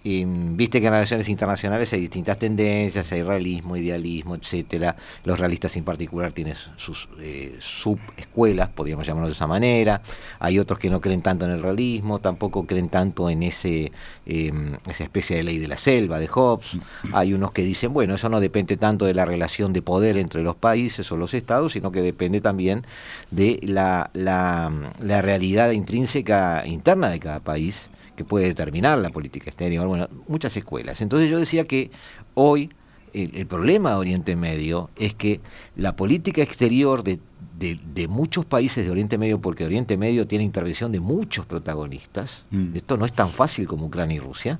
[0.07, 4.95] eh, viste que en relaciones internacionales hay distintas tendencias, hay realismo, idealismo, etcétera.
[5.23, 10.03] Los realistas en particular tienen sus eh, subescuelas, podríamos llamarlo de esa manera.
[10.37, 13.91] Hay otros que no creen tanto en el realismo, tampoco creen tanto en ese
[14.27, 14.53] eh,
[14.87, 16.77] esa especie de ley de la selva de Hobbes.
[17.11, 20.43] Hay unos que dicen, bueno, eso no depende tanto de la relación de poder entre
[20.43, 22.85] los países o los estados, sino que depende también
[23.31, 29.87] de la, la realidad intrínseca interna de cada país que puede determinar la política exterior,
[29.87, 31.01] bueno, muchas escuelas.
[31.01, 31.91] Entonces yo decía que
[32.33, 32.69] hoy
[33.13, 35.39] el, el problema de Oriente Medio es que
[35.75, 37.19] la política exterior de,
[37.59, 42.43] de- de muchos países de Oriente Medio, porque Oriente Medio tiene intervención de muchos protagonistas,
[42.51, 42.75] Mm.
[42.75, 44.59] esto no es tan fácil como Ucrania y Rusia,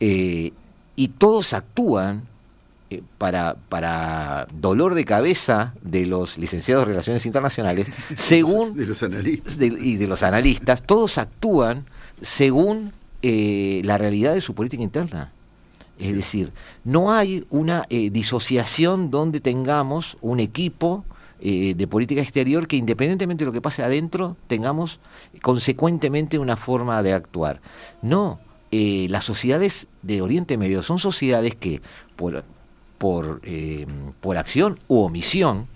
[0.00, 0.52] eh,
[0.96, 2.22] y todos actúan
[2.90, 9.02] eh, para, para dolor de cabeza de los licenciados de Relaciones Internacionales, según De los
[9.02, 9.58] analistas.
[9.58, 11.86] de- y de los analistas, todos actúan
[12.20, 15.32] según eh, la realidad de su política interna.
[15.98, 21.04] Es decir, no hay una eh, disociación donde tengamos un equipo
[21.46, 24.98] eh, de política exterior que independientemente de lo que pase adentro, tengamos
[25.42, 27.60] consecuentemente una forma de actuar.
[28.00, 31.82] No, eh, las sociedades de Oriente Medio son sociedades que
[32.16, 32.44] por,
[32.96, 33.86] por, eh,
[34.20, 35.66] por acción u omisión,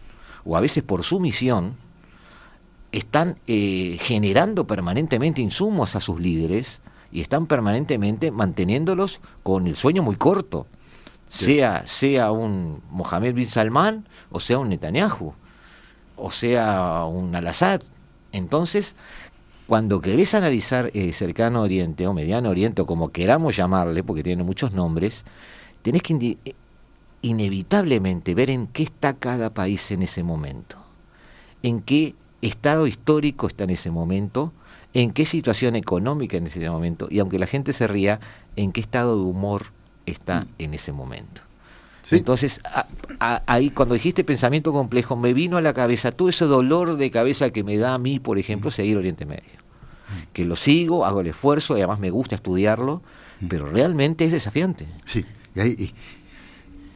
[0.45, 1.75] o a veces por sumisión,
[2.93, 6.81] están eh, generando permanentemente insumos a sus líderes
[7.13, 10.67] y están permanentemente manteniéndolos con el sueño muy corto,
[11.31, 15.35] sea, sea un Mohamed bin Salman o sea un Netanyahu
[16.17, 17.83] o sea un Al-Assad.
[18.33, 18.95] Entonces,
[19.67, 24.43] cuando querés analizar eh, cercano Oriente o Mediano Oriente o como queramos llamarle, porque tiene
[24.43, 25.25] muchos nombres,
[25.83, 26.55] tenés que eh,
[27.23, 30.89] inevitablemente ver en qué está cada país en ese momento
[31.63, 34.53] en qué estado histórico está en ese momento,
[34.95, 38.21] en qué situación económica en ese momento, y aunque la gente se ría,
[38.57, 39.67] en qué estado de humor
[40.07, 41.43] está en ese momento.
[42.03, 42.17] Sí.
[42.17, 42.87] Entonces, a-
[43.21, 47.11] a- ahí cuando dijiste pensamiento complejo, me vino a la cabeza todo ese dolor de
[47.11, 49.59] cabeza que me da a mí, por ejemplo, seguir Oriente Medio.
[50.33, 53.03] Que lo sigo, hago el esfuerzo, y además me gusta estudiarlo,
[53.47, 54.89] pero realmente es desafiante.
[55.05, 55.23] Sí,
[55.55, 55.77] y ahí-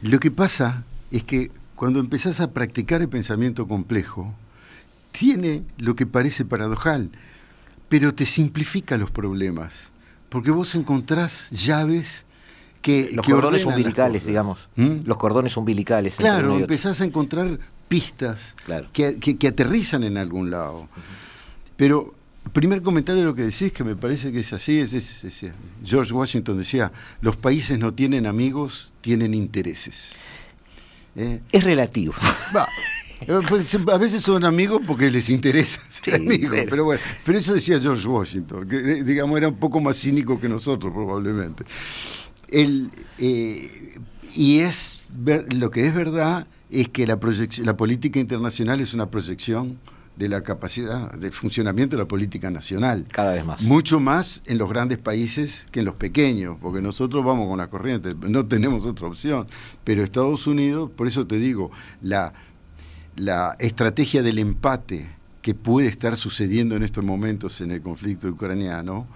[0.01, 4.33] y lo que pasa es que cuando empezás a practicar el pensamiento complejo,
[5.13, 7.09] tiene lo que parece paradojal,
[7.87, 9.91] pero te simplifica los problemas,
[10.27, 12.25] porque vos encontrás llaves
[12.81, 13.11] que...
[13.13, 14.57] Los que cordones umbilicales, digamos.
[14.75, 15.03] ¿Mm?
[15.05, 16.15] Los cordones umbilicales.
[16.17, 18.87] Claro, empezás a encontrar pistas Claro.
[18.91, 20.89] que, que- que aterrizan en algún lado.
[21.77, 22.13] Pero,
[22.51, 25.45] primer comentario de lo que decís, que me parece que es así, es, es- es-
[25.85, 30.11] George Washington decía, los países no tienen amigos, tienen intereses.
[31.15, 31.41] ¿Eh?
[31.51, 32.13] Es relativo.
[32.55, 32.67] Va, eh,
[33.47, 36.85] pues, a veces son amigos porque les interesa ser Sí, amigos, pero- pero...
[36.85, 40.49] bueno, pero eso decía George Washington, que eh, digamos era un poco más cínico que
[40.49, 41.63] nosotros probablemente.
[42.49, 43.95] El, eh,
[44.35, 47.19] y es ver- lo que es verdad es que la,
[47.63, 49.77] la política internacional es una proyección
[50.15, 53.05] de la capacidad de funcionamiento de la política nacional.
[53.11, 53.61] Cada vez más.
[53.63, 57.67] Mucho más en los grandes países que en los pequeños, porque nosotros vamos con la
[57.71, 59.47] corriente, no tenemos otra opción.
[59.83, 61.71] Pero Estados Unidos, por eso te digo,
[62.03, 62.31] la,
[63.15, 65.09] la estrategia del empate
[65.41, 69.07] que puede estar sucediendo en estos momentos en el conflicto ucraniano,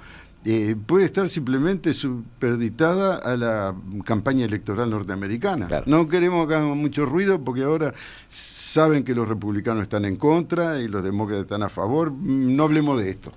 [0.45, 5.67] eh, puede estar simplemente superditada a la campaña electoral norteamericana.
[5.67, 5.86] Claro.
[5.88, 7.93] No queremos que hagan mucho ruido porque ahora
[8.29, 12.12] saben que los republicanos están en contra y los demócratas están a favor.
[12.12, 13.33] No hablemos de esto.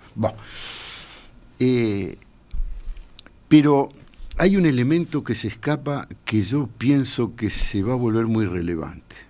[1.59, 2.17] Eh,
[3.49, 3.91] pero
[4.37, 8.47] hay un elemento que se escapa que yo pienso que se va a volver muy
[8.47, 9.30] relevante.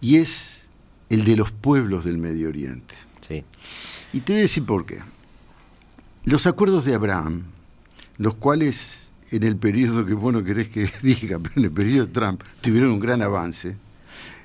[0.00, 0.66] Y es
[1.08, 2.94] el de los pueblos del Medio Oriente.
[3.26, 3.44] Sí.
[4.12, 4.98] Y te voy a decir por qué.
[6.24, 7.44] los acuerdos de Abraham,
[8.18, 12.06] los cuales en el periodo que vos no querés que diga, pero en el periodo
[12.06, 13.76] de Trump tuvieron un gran avance.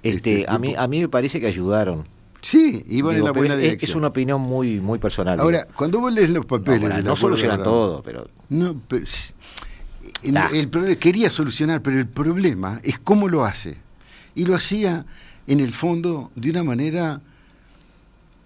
[0.04, 2.04] Este, Este, a, mí, a mí me parece que ayudaron.
[2.42, 3.90] Sí, iban Digo, en la buena es- dirección.
[3.90, 5.40] Es una opinión muy, muy personal.
[5.40, 6.80] Ahora, cuando vos lees los no, papeles...
[6.82, 9.04] bueno, no acuerdo de soluciona Abraham, todo, pero No, pero
[10.22, 13.78] el, el problema quería solucionar, pero el problema es cómo lo hace.
[14.36, 15.06] Y lo hacía
[15.48, 17.22] en el fondo de una manera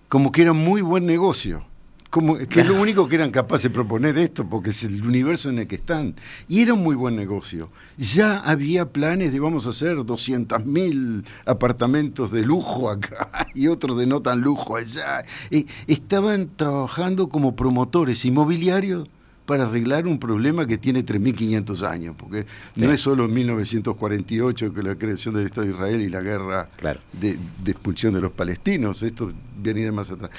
[0.07, 1.63] como que era muy buen negocio.
[2.09, 5.49] Como que es lo único que eran capaces de proponer esto, porque es el universo
[5.49, 6.15] en el que están.
[6.47, 7.69] Y era un muy buen negocio.
[7.97, 14.07] Ya había planes de vamos a hacer 200.000 apartamentos de lujo acá y otros de
[14.07, 15.23] no tan lujo allá.
[15.51, 19.07] Eh, estaban trabajando como promotores inmobiliarios
[19.49, 24.83] para arreglar un problema que tiene 3.500 años, porque no es solo en 1948 que
[24.83, 26.99] la creación del Estado de Israel y la guerra Claro.
[27.13, 30.29] de, de expulsión de los palestinos, esto viene de más atrás.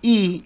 [0.00, 0.42] Y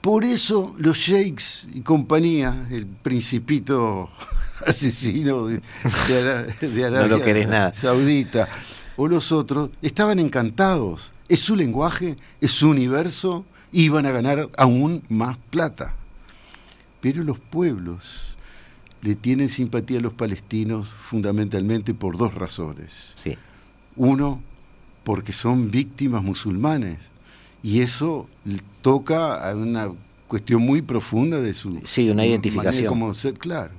[0.00, 4.10] por eso los sheiks y compañía, el principito
[4.66, 5.60] asesino de,
[6.08, 7.72] de Ara- de Arabia lo querés nada.
[7.74, 8.48] Saudita,
[8.96, 11.12] o los otros, estaban encantados.
[11.28, 15.94] Es su lenguaje, es su universo, y iban a ganar aún más plata.
[17.04, 18.34] Pero los pueblos
[19.02, 23.12] le tienen simpatía a los palestinos fundamentalmente por dos razones.
[23.16, 23.36] sí.
[23.96, 24.40] Uno,
[25.04, 26.98] porque son víctimas musulmanes.
[27.62, 28.26] Y eso
[28.80, 29.90] toca a una
[30.28, 32.86] cuestión muy profunda de su Sí, una identificación.
[32.86, 33.72] como ser, claro.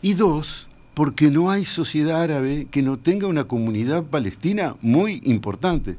[0.00, 5.98] Y dos, porque no hay sociedad árabe que no tenga una comunidad palestina muy importante.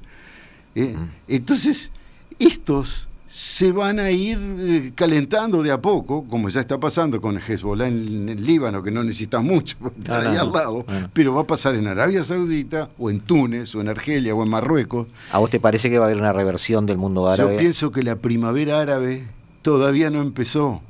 [0.74, 0.96] ¿eh?
[0.98, 1.10] Mm.
[1.28, 1.92] Entonces,
[2.40, 7.40] estos se van a ir eh, calentando de a poco, como ya está pasando con
[7.40, 10.42] Hezbollah en, el Líbano, que no necesita mucho, no, ahí no.
[10.42, 13.90] al lado, No, pero va a pasar en Arabia Saudita, o en Túnez, o en
[13.90, 15.08] Argelia, o en Marruecos.
[15.32, 17.54] ¿A vos te parece que va a haber una reversión del mundo árabe?
[17.56, 19.26] Yo pienso que la primavera árabe
[19.64, 20.82] todavía no empezó.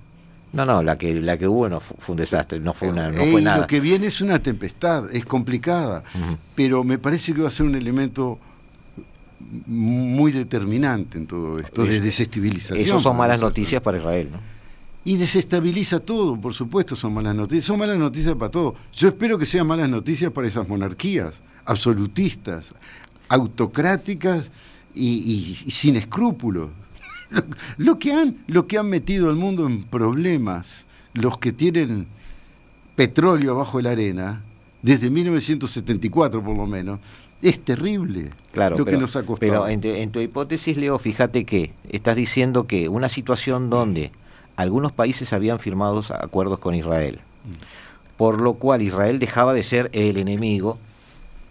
[0.52, 3.10] No, no, la que, la que hubo no fu- fue un desastre, no fue, una,
[3.10, 3.60] no Eh, fue nada.
[3.62, 6.04] Lo que viene es una tempestad, es complicada,
[6.56, 8.38] pero me parece que va a ser un elemento
[9.68, 12.78] muy determinante en todo esto, de desestabilización.
[12.80, 14.40] Eso son malas noticias para Israel, ¿no?
[15.06, 17.66] Y desestabiliza todo, por supuesto, son malas noticias.
[17.66, 18.76] Son malas noticias para todo.
[18.94, 22.74] Yo espero que sean malas noticias para esas monarquías absolutistas,
[23.28, 24.52] autocráticas
[24.96, 26.70] y, y- y sin escrúpulos.
[27.32, 27.44] Lo,
[27.78, 32.06] lo que han, lo que han metido al mundo en problemas, los que tienen
[32.96, 34.44] petróleo abajo de la arena,
[34.84, 37.00] desde 1974 por lo menos,
[37.44, 39.52] es terrible Claro, lo pero, que nos ha costado.
[39.52, 44.12] pero en, tu, en tu hipótesis, Leo, fíjate que estás diciendo que una situación donde
[44.56, 47.20] algunos países habían firmado acuerdos con Israel,
[48.18, 50.78] por lo cual Israel dejaba de ser el enemigo,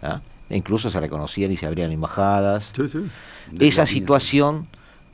[0.01, 0.21] ¿ah?
[0.49, 2.71] e incluso se reconocían y se abrían embajadas.
[2.73, 2.99] Sí, sí.
[3.59, 4.67] Esa situación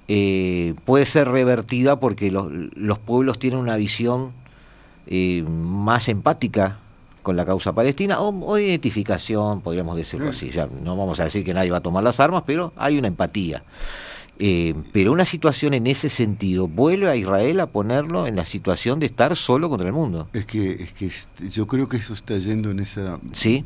[0.07, 4.31] eh, puede ser revertida porque los, los pueblos tienen una visión
[5.07, 6.77] eh, más empática
[7.29, 10.49] con la causa palestina o, o de identificación, podríamos decirlo así.
[10.49, 13.07] Ya no vamos a decir que nadie va a tomar las armas, pero hay una
[13.07, 13.61] empatía.
[14.39, 18.99] Eh, pero una situación en ese sentido vuelve a Israel a ponerlo en la situación
[18.99, 20.27] de estar solo contra el mundo.
[20.33, 23.63] Es que, es que yo creo que eso está yendo en esa Sí.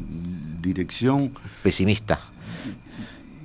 [0.62, 1.32] dirección.
[1.64, 2.20] Pesimista.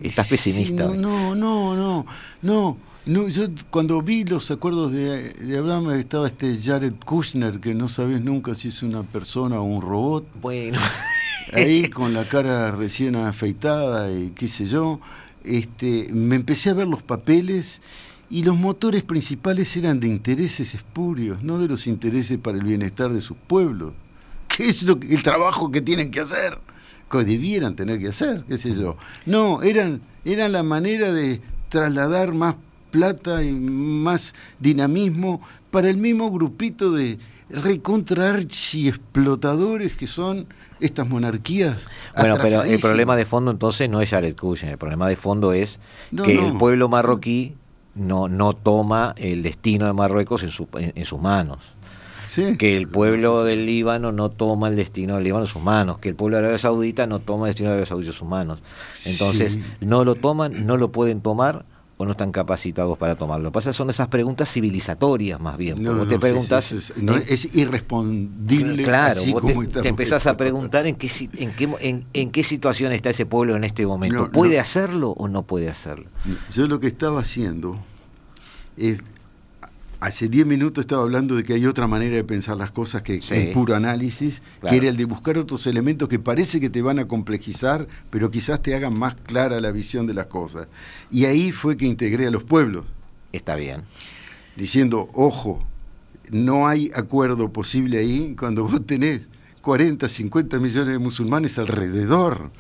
[0.03, 0.87] Estás Sí, pesimista.
[0.89, 2.07] no, no, no,
[2.43, 2.77] no,
[3.09, 7.89] no, Yo cuando vi los acuerdos de, de Abraham estaba este Jared Kushner, que no
[7.89, 10.79] sabes nunca si es una persona o un robot, Bueno,
[11.53, 15.01] ahí con la cara recién afeitada y qué sé yo.
[15.43, 17.81] Este, me empecé a ver los papeles
[18.29, 23.13] y los motores principales eran de intereses espurios, no de los intereses para el bienestar
[23.13, 23.95] de sus pueblos.
[24.49, 26.59] ¿Qué es lo que- el trabajo que tienen que hacer?
[27.11, 28.99] Que debieran tener que hacer, qué sé yo.
[29.25, 31.41] No, eran, eran la manera de
[31.71, 32.57] trasladar más
[32.91, 37.19] plata y más dinamismo para el mismo grupito de
[37.51, 40.47] recontra explotadores que son
[40.81, 41.87] estas monarquías.
[42.17, 45.53] Bueno, pero el problema de fondo entonces no es Jared Kushner, el problema de fondo
[45.53, 45.79] es
[46.11, 46.47] No, que no.
[46.47, 47.55] el pueblo marroquí
[47.95, 51.59] no, no toma el destino de Marruecos en, su- en- en sus manos,
[52.29, 52.57] Sí.
[52.59, 56.11] que el pueblo del Líbano no toma el destino del Líbano en sus manos, que
[56.11, 58.59] el pueblo de Arabia Saudita no toma el destino de Arabia Saudita en sus manos.
[59.07, 59.65] Entonces, Sí.
[59.81, 61.65] no lo toman, no lo pueden tomar
[61.99, 63.45] o no están capacitados para tomarlo.
[63.45, 65.77] Lo que pasa son esas preguntas civilizatorias más bien.
[65.81, 66.65] No, porque vos no, te preguntas...
[66.65, 67.03] sí, sí, sí.
[67.03, 68.85] No, es irrespondible.
[68.85, 72.45] Claro, así vos como te, empezás a preguntar en qué, en, qué, en, en qué
[72.45, 74.31] situación está ese pueblo en este momento.
[74.31, 76.09] ¿Puede hacerlo o no puede hacerlo?
[76.55, 77.79] Yo lo que estaba haciendo
[78.77, 78.99] es.
[80.01, 83.21] Hace 10 minutos estaba hablando de que hay otra manera de pensar las cosas que
[83.21, 83.35] Sí.
[83.35, 84.71] el puro análisis, Claro.
[84.71, 88.31] que era el de buscar otros elementos que parece que te van a complejizar, pero
[88.31, 90.69] quizás te hagan más clara la visión de las cosas.
[91.11, 92.85] Y ahí fue que integré a los pueblos.
[93.33, 93.83] Está bien.
[94.57, 95.65] diciendo, ojo,
[96.31, 99.29] no hay acuerdo posible ahí cuando vos tenés
[99.61, 102.51] 40, 50 millones de musulmanes alrededor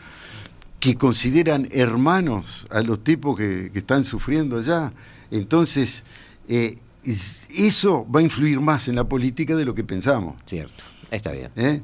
[0.78, 4.92] que consideran hermanos a los tipos que, están sufriendo allá.
[5.32, 6.04] Entonces,
[6.48, 6.78] eh,
[7.12, 10.34] eso va a influir más en la política de lo que pensamos.
[10.46, 10.84] Cierto.
[11.10, 11.50] Está bien.
[11.56, 11.80] ¿Eh?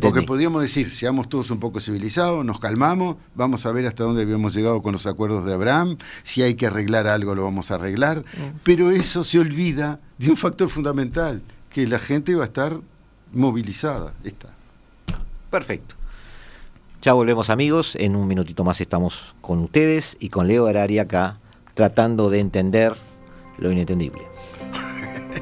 [0.00, 4.22] Porque podríamos decir, seamos todos un poco civilizados, nos calmamos, vamos a ver hasta dónde
[4.22, 7.74] habíamos llegado con los acuerdos de Abraham, si hay que arreglar algo lo vamos a
[7.74, 8.58] arreglar, mm.
[8.62, 12.80] pero eso se olvida de un factor fundamental, que la gente va a estar
[13.32, 14.12] movilizada.
[14.22, 14.48] Está.
[15.50, 15.96] Perfecto.
[17.02, 21.38] Ya volvemos amigos, en un minutito más estamos con ustedes y con Leo Arari acá
[21.74, 22.94] tratando de entender
[23.58, 24.22] lo inentendible.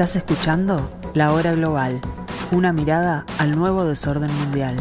[0.00, 2.00] Estás escuchando La Hora Global,
[2.52, 4.74] una mirada al nuevo desorden mundial.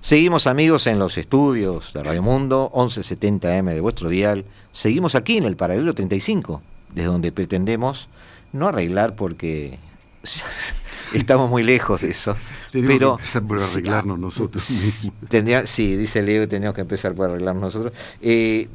[0.00, 4.44] Seguimos amigos en los estudios de Radio Mundo, 1170M de vuestro dial.
[4.72, 8.08] Seguimos aquí en el paralelo 35, desde donde pretendemos
[8.52, 9.78] no arreglar porque
[11.14, 12.36] estamos muy lejos de eso.
[12.72, 15.70] pero que empezar por arreglarnos nosotros mismos.
[15.70, 17.92] sí, dice Leo, que teníamos que empezar por arreglarnos nosotros.
[18.20, 18.66] Eh,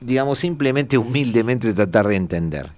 [0.00, 2.72] digamos, simplemente humildemente tratar de entender.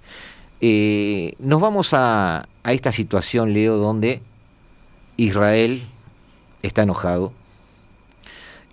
[0.61, 4.21] Eh, nos vamos a, a esta situación, Leo, donde
[5.17, 5.81] Israel
[6.61, 7.33] está enojado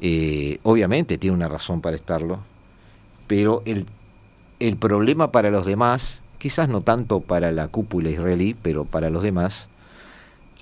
[0.00, 2.40] eh, obviamente tiene una razón para estarlo,
[3.26, 3.86] pero el,
[4.60, 9.22] el problema para los demás, quizás no tanto para la cúpula israelí, pero para los
[9.22, 9.68] demás,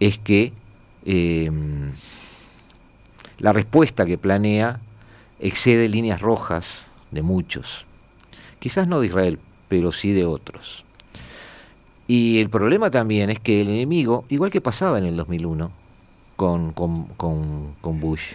[0.01, 0.53] es que
[1.05, 1.51] eh,
[3.39, 4.81] la respuesta que planea
[5.39, 6.86] excede líneas rojas
[7.17, 7.87] de muchos.
[8.61, 10.85] Quizás no de Israel, pero sí de otros.
[12.07, 15.73] Y el problema también es que el enemigo, igual que pasaba en el 2001
[16.37, 18.35] con, con, con Bush,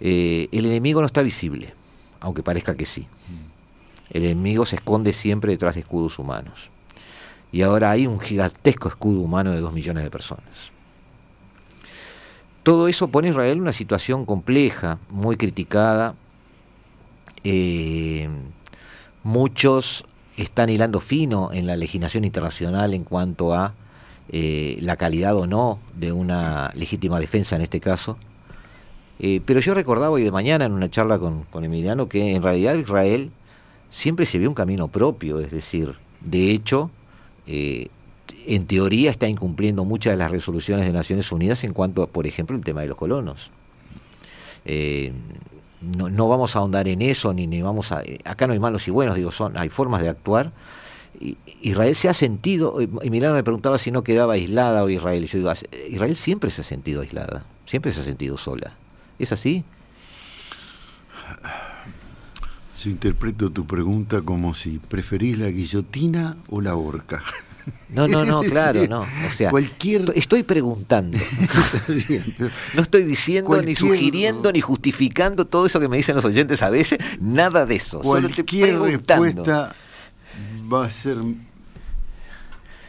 [0.00, 1.74] eh, el enemigo no está visible,
[2.20, 3.06] aunque parezca que sí.
[4.10, 6.70] El enemigo se esconde siempre detrás de escudos humanos.
[7.52, 10.72] Y ahora hay un gigantesco escudo humano de dos millones de personas.
[12.62, 16.14] Todo eso pone a Israel en una situación compleja, muy criticada.
[17.44, 18.28] Eh,
[19.22, 20.04] muchos
[20.36, 23.74] están hilando fino en la legislación internacional en cuanto a
[24.30, 28.16] eh, la calidad o no de una legítima defensa en este caso.
[29.20, 32.76] Eh, pero yo recordaba hoy de mañana en una charla con, Emiliano que en realidad
[32.76, 33.30] Israel
[33.90, 36.90] siempre se vio un camino propio, es decir, de hecho,
[37.46, 42.26] en teoría está incumpliendo muchas de las resoluciones de Naciones Unidas en cuanto a, por
[42.26, 43.50] ejemplo, el tema de los colonos.
[45.80, 48.02] No, vamos a ahondar en eso, ni, ni vamos a...
[48.24, 50.52] Acá no hay malos y buenos, digo, son, hay formas de actuar.
[51.62, 55.38] Israel se ha sentido, Emiliano me preguntaba si no quedaba aislada o Israel, y yo
[55.38, 55.52] digo,
[55.88, 58.72] Israel siempre se ha sentido aislada, siempre se ha sentido sola.
[59.18, 59.64] ¿Es así?
[62.82, 67.22] Yo interpreto tu pregunta como si preferís la guillotina o la horca.
[67.90, 69.00] No, no, no, claro, no.
[69.00, 70.12] O sea, cualquier...
[70.14, 71.18] estoy preguntando.
[72.74, 76.70] no estoy diciendo, ni sugiriendo, ni justificando todo eso que me dicen los oyentes a
[76.70, 76.98] veces.
[77.20, 78.00] Nada de eso.
[78.00, 79.74] Cualquier Solo respuesta
[80.70, 81.18] va a ser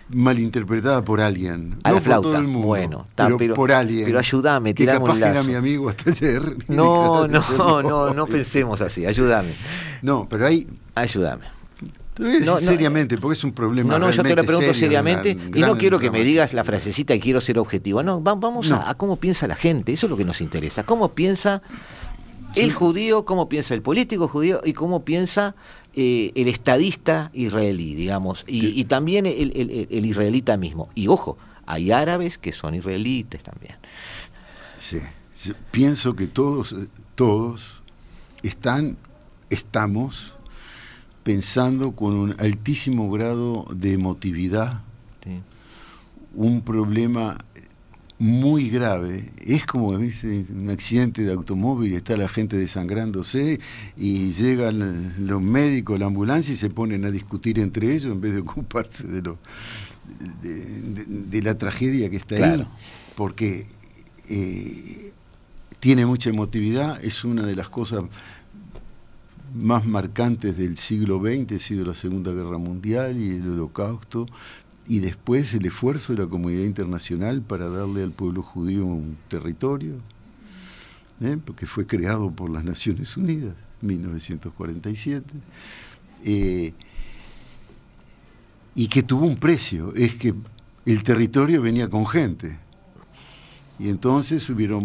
[0.09, 1.77] malinterpretada por alguien.
[1.83, 2.23] A la flauta.
[2.23, 4.05] Por todo el mundo, bueno, pero, por alguien.
[4.05, 6.57] Pero ayúdame, que capaz que era mi amigo hasta ayer.
[6.67, 9.05] No, no, no, no pensemos así.
[9.05, 9.53] Ayúdame.
[10.01, 10.67] No, pero ahí.
[10.95, 11.45] Ayúdame.
[12.19, 13.93] No, seriamente, porque es un problema.
[13.93, 17.15] No, no, yo te lo pregunto seriamente y no quiero que me digas la frasecita
[17.15, 18.03] y quiero ser objetivo.
[18.03, 20.83] No, vamos a, cómo piensa la gente, eso es lo que nos interesa.
[20.83, 21.61] ¿Cómo piensa
[22.55, 25.55] el judío, cómo piensa el político judío y cómo piensa
[25.95, 30.89] eh, el estadista israelí, digamos, y, también el, israelita mismo.
[30.95, 33.75] Y ojo, hay árabes que son israelitas también.
[34.77, 34.99] Sí,
[35.71, 36.75] pienso que todos,
[37.15, 37.81] todos
[38.43, 38.97] están,
[39.49, 40.33] estamos
[41.23, 44.81] pensando con un altísimo grado de emotividad,
[46.35, 47.37] un problema
[48.19, 49.31] muy grave.
[49.39, 53.59] Es como dice un accidente de automóvil, está la gente desangrándose
[53.97, 58.33] y llegan los médicos, la ambulancia y se ponen a discutir entre ellos en vez
[58.33, 59.37] de ocuparse de lo
[60.41, 62.67] de, la tragedia que está ahí.
[63.15, 63.65] Porque
[64.29, 65.11] eh,
[65.79, 68.03] tiene mucha emotividad, es una de las cosas
[69.53, 74.25] más marcantes del siglo XX, ha sido la Segunda Guerra Mundial y el Holocausto,
[74.87, 79.95] y después el esfuerzo de la comunidad internacional para darle al pueblo judío un territorio,
[81.21, 81.37] ¿eh?
[81.43, 85.25] porque fue creado por las Naciones Unidas, 1947,
[86.25, 86.73] eh,
[88.75, 90.33] y que tuvo un precio, es que
[90.85, 92.57] el territorio venía con gente.
[93.79, 94.83] Y entonces hubieron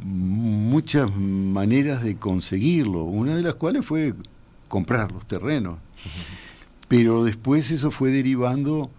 [0.00, 4.14] muchas maneras de conseguirlo, una de las cuales fue
[4.68, 5.78] comprar los terrenos.
[6.86, 8.90] Pero después eso fue derivando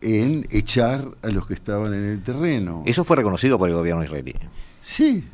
[0.00, 2.82] en echar a los que estaban en el terreno.
[2.86, 4.34] Eso fue reconocido por el gobierno israelí.
[4.80, 5.24] Sí,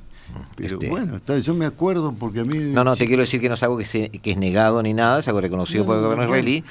[0.56, 2.58] pero este, bueno, está, yo me acuerdo porque a mí...
[2.58, 5.20] No, no, te quiero decir que no es algo que, que es negado ni nada,
[5.20, 6.64] es algo reconocido por el gobierno israelí.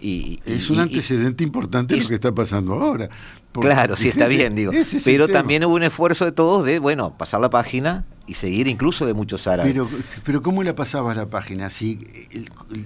[0.00, 3.10] Y, es un antecedente importante lo que está pasando ahora.
[3.52, 4.72] claro, sí está bien, digo.
[5.04, 9.06] Pero también hubo un esfuerzo de todos de, bueno, pasar la página y seguir incluso
[9.06, 9.72] de muchos árabes.
[9.72, 9.88] Pero,
[10.24, 11.68] pero ¿cómo la pasabas la página?
[11.68, 11.98] Si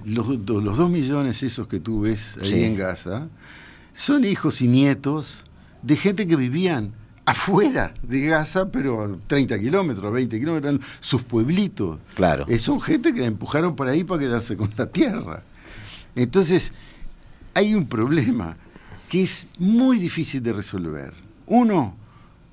[0.05, 3.27] los, los, dos millones esos que tú ves ahí en Gaza
[3.93, 5.45] son hijos y nietos
[5.81, 6.93] de gente que vivían
[7.25, 11.99] afuera de Gaza, pero a 30 kilómetros, 20 kilómetros, eran sus pueblitos.
[12.15, 12.45] Claro.
[12.47, 15.43] Eh, son gente que la empujaron para ahí para quedarse con la tierra.
[16.15, 16.73] Entonces,
[17.55, 18.57] hay un problema
[19.09, 21.13] que es muy difícil de resolver.
[21.47, 21.95] Uno,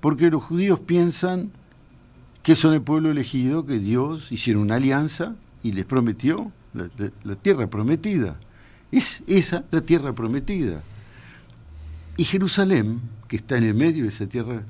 [0.00, 1.50] porque los judíos piensan
[2.42, 7.66] que son el pueblo elegido, que Dios hicieron una alianza y les prometió la tierra
[7.66, 8.36] prometida.
[8.90, 10.82] Es esa la tierra prometida.
[12.16, 14.62] Y Jerusalén, que está en el medio de esa tierra,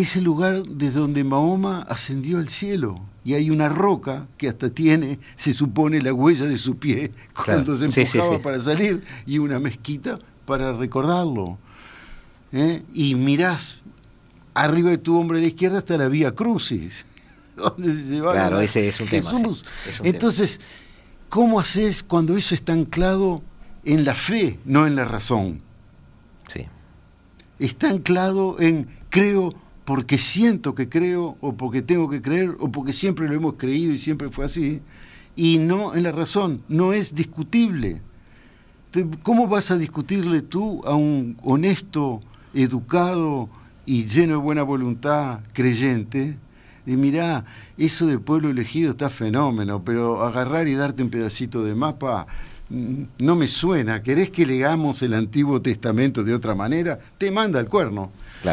[0.00, 3.00] es el lugar desde donde Mahoma ascendió al cielo.
[3.24, 7.12] Y hay una roca que hasta tiene, se supone, la huella de su pie
[7.44, 11.58] cuando se empujaba para salir, y una mezquita para recordarlo.
[12.52, 12.82] ¿Eh?
[12.94, 13.82] Y mirás,
[14.54, 17.04] arriba de tu hombre a la izquierda está la vía Crucis,
[17.56, 19.32] donde se Claro, ese es un tema.
[20.02, 20.60] Entonces,
[21.28, 23.42] ¿cómo haces cuando eso está anclado
[23.84, 25.62] en la fe, no en la razón?
[26.48, 26.66] Sí.
[27.58, 29.54] Está anclado en creo
[29.86, 33.92] porque siento que creo, o porque tengo que creer, o porque siempre lo hemos creído
[33.92, 34.82] y siempre fue así,
[35.36, 38.02] y no en la razón, no es discutible.
[39.22, 42.20] ¿Cómo vas a discutirle tú a un honesto,
[42.52, 43.48] educado
[43.84, 46.36] y lleno de buena voluntad, creyente,
[46.84, 47.44] de mirá,
[47.78, 52.26] eso de pueblo elegido está fenómeno, pero agarrar y darte un pedacito de mapa,
[52.68, 56.98] no me suena, ¿querés que leamos el Antiguo Testamento de otra manera?
[57.16, 58.10] Te manda el cuerno.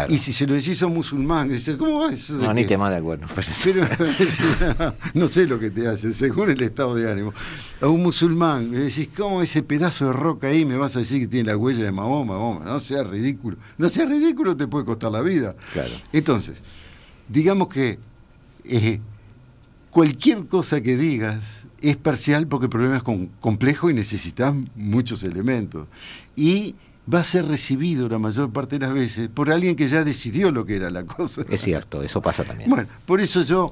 [0.09, 2.33] Y si se lo decís a un musulmán, dices, ¿cómo va eso?
[2.33, 3.27] No, ni te manda el cuerno.
[3.63, 3.87] Pero,
[5.13, 7.33] no sé lo que te hace, según el estado de ánimo.
[7.81, 11.19] A un musulmán le decís, ¿cómo ese pedazo de roca ahí me vas a decir
[11.21, 12.63] que tiene la huella de Mahoma?
[12.63, 13.57] no sea ridículo.
[13.77, 15.55] No sea ridículo, te puede costar la vida.
[15.73, 15.93] Claro.
[16.11, 16.63] Entonces,
[17.27, 17.99] digamos que
[18.63, 18.99] eh,
[19.91, 25.87] cualquier cosa que digas es parcial porque el problema es complejo y necesitas muchos elementos.
[26.35, 26.75] Y
[27.11, 30.51] va a ser recibido la mayor parte de las veces por alguien que ya decidió
[30.51, 31.43] lo que era la cosa.
[31.49, 32.69] Es cierto, eso pasa también.
[32.69, 33.69] Bueno, por eso yo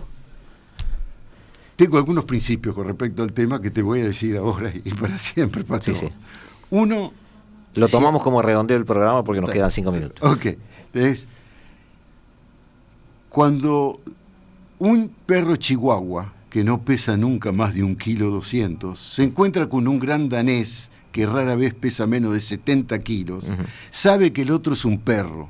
[1.78, 5.18] tengo algunos principios con respecto al tema que te voy a decir ahora y para
[5.18, 5.96] siempre, Patrón.
[5.96, 6.10] Sí,
[6.70, 7.14] Uno...
[7.74, 10.20] Lo tomamos como redondeo del programa porque nos quedan cinco minutos.
[10.30, 10.58] Ok,
[10.94, 11.26] es
[13.30, 14.02] cuando
[14.78, 19.88] un perro chihuahua que no pesa nunca más de un kilo doscientos, se encuentra con
[19.88, 23.54] un gran danés que rara vez pesa menos de 70 kilos,
[23.90, 25.50] sabe que el otro es un perro,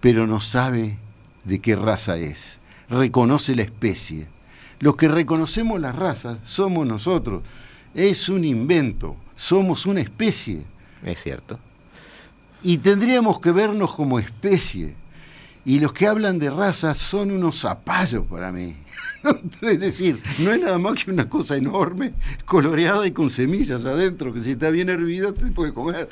[0.00, 0.98] pero no sabe
[1.44, 2.60] de qué raza es.
[2.88, 4.26] Reconoce la especie.
[4.80, 7.42] Los que reconocemos las razas somos nosotros.
[7.94, 9.16] Es un invento.
[9.36, 10.64] Somos una especie.
[11.04, 11.58] Es cierto.
[12.62, 14.94] Y tendríamos que vernos como especie.
[15.64, 18.76] Y los que hablan de razas son unos zapallos para mí.
[19.62, 22.14] es decir, no es nada más que una cosa enorme,
[22.44, 26.08] coloreada y con semillas adentro, que si está bien hervida te puede comer.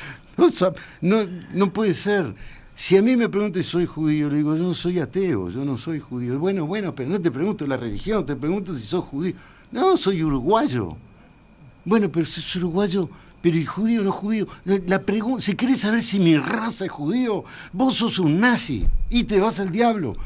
[1.01, 1.19] No,
[1.55, 2.35] no, puede ser.
[2.75, 5.65] Si a mí me preguntan si soy judío, le digo, yo no soy ateo, yo
[5.65, 6.39] no soy judío.
[6.39, 9.35] Bueno, bueno, pero no te pregunto la religión, te pregunto si sos judío.
[9.71, 10.97] No, soy uruguayo.
[11.85, 13.11] Bueno, pero si uruguayo,
[13.43, 14.47] pero ¿y judío no judío?
[14.65, 19.25] La pregunta, si querés saber si mi raza es judío, vos sos un nazi y
[19.25, 20.17] te vas al diablo.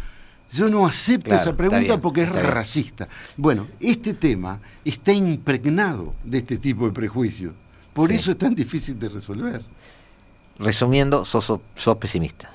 [0.55, 3.09] Yo no acepto esa pregunta porque es racista.
[3.37, 7.53] Bueno, este tema está impregnado de este tipo de prejuicios.
[7.93, 9.65] Por eso es tan difícil de resolver.
[10.59, 11.61] Resumiendo, sos,
[11.99, 12.53] pesimista.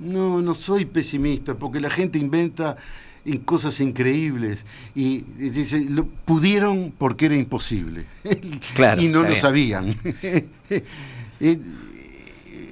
[0.00, 2.76] No, no soy pesimista, porque la gente inventa
[3.46, 8.04] cosas increíbles y dice, lo pudieron porque era imposible.
[8.74, 9.96] Claro, y no lo sabían.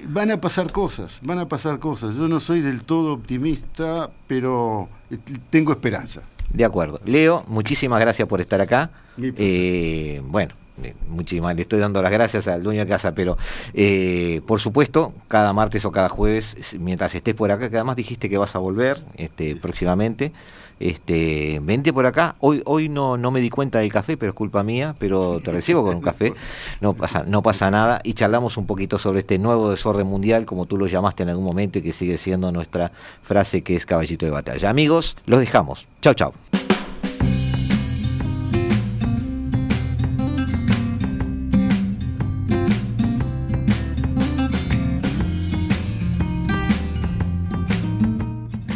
[0.07, 2.15] Van a pasar cosas, van a pasar cosas.
[2.15, 5.17] Yo no soy del todo optimista, pero eh,
[5.49, 6.23] tengo esperanza.
[6.49, 6.99] De acuerdo.
[7.05, 8.91] Leo, muchísimas gracias por estar acá.
[9.17, 13.37] Eh, bueno, eh, muchísimas, le estoy dando las gracias al dueño de casa, pero
[13.73, 18.29] eh, por supuesto, cada martes o cada jueves, mientras estés por acá, que además dijiste
[18.29, 20.33] que vas a volver este, próximamente,
[20.81, 22.35] este, vente por acá.
[22.39, 25.51] Hoy, hoy no, no me di cuenta del café, pero es culpa mía, pero te
[25.51, 26.33] recibo con un café,
[26.81, 30.65] no pasa, no pasa nada, y charlamos un poquito sobre este nuevo desorden mundial, como
[30.65, 34.25] tú lo llamaste en algún momento, y que sigue siendo nuestra frase que es caballito
[34.25, 34.69] de batalla.
[34.69, 35.87] Amigos, los dejamos.
[36.01, 36.33] Chau, chau.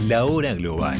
[0.07, 0.99] La hora global,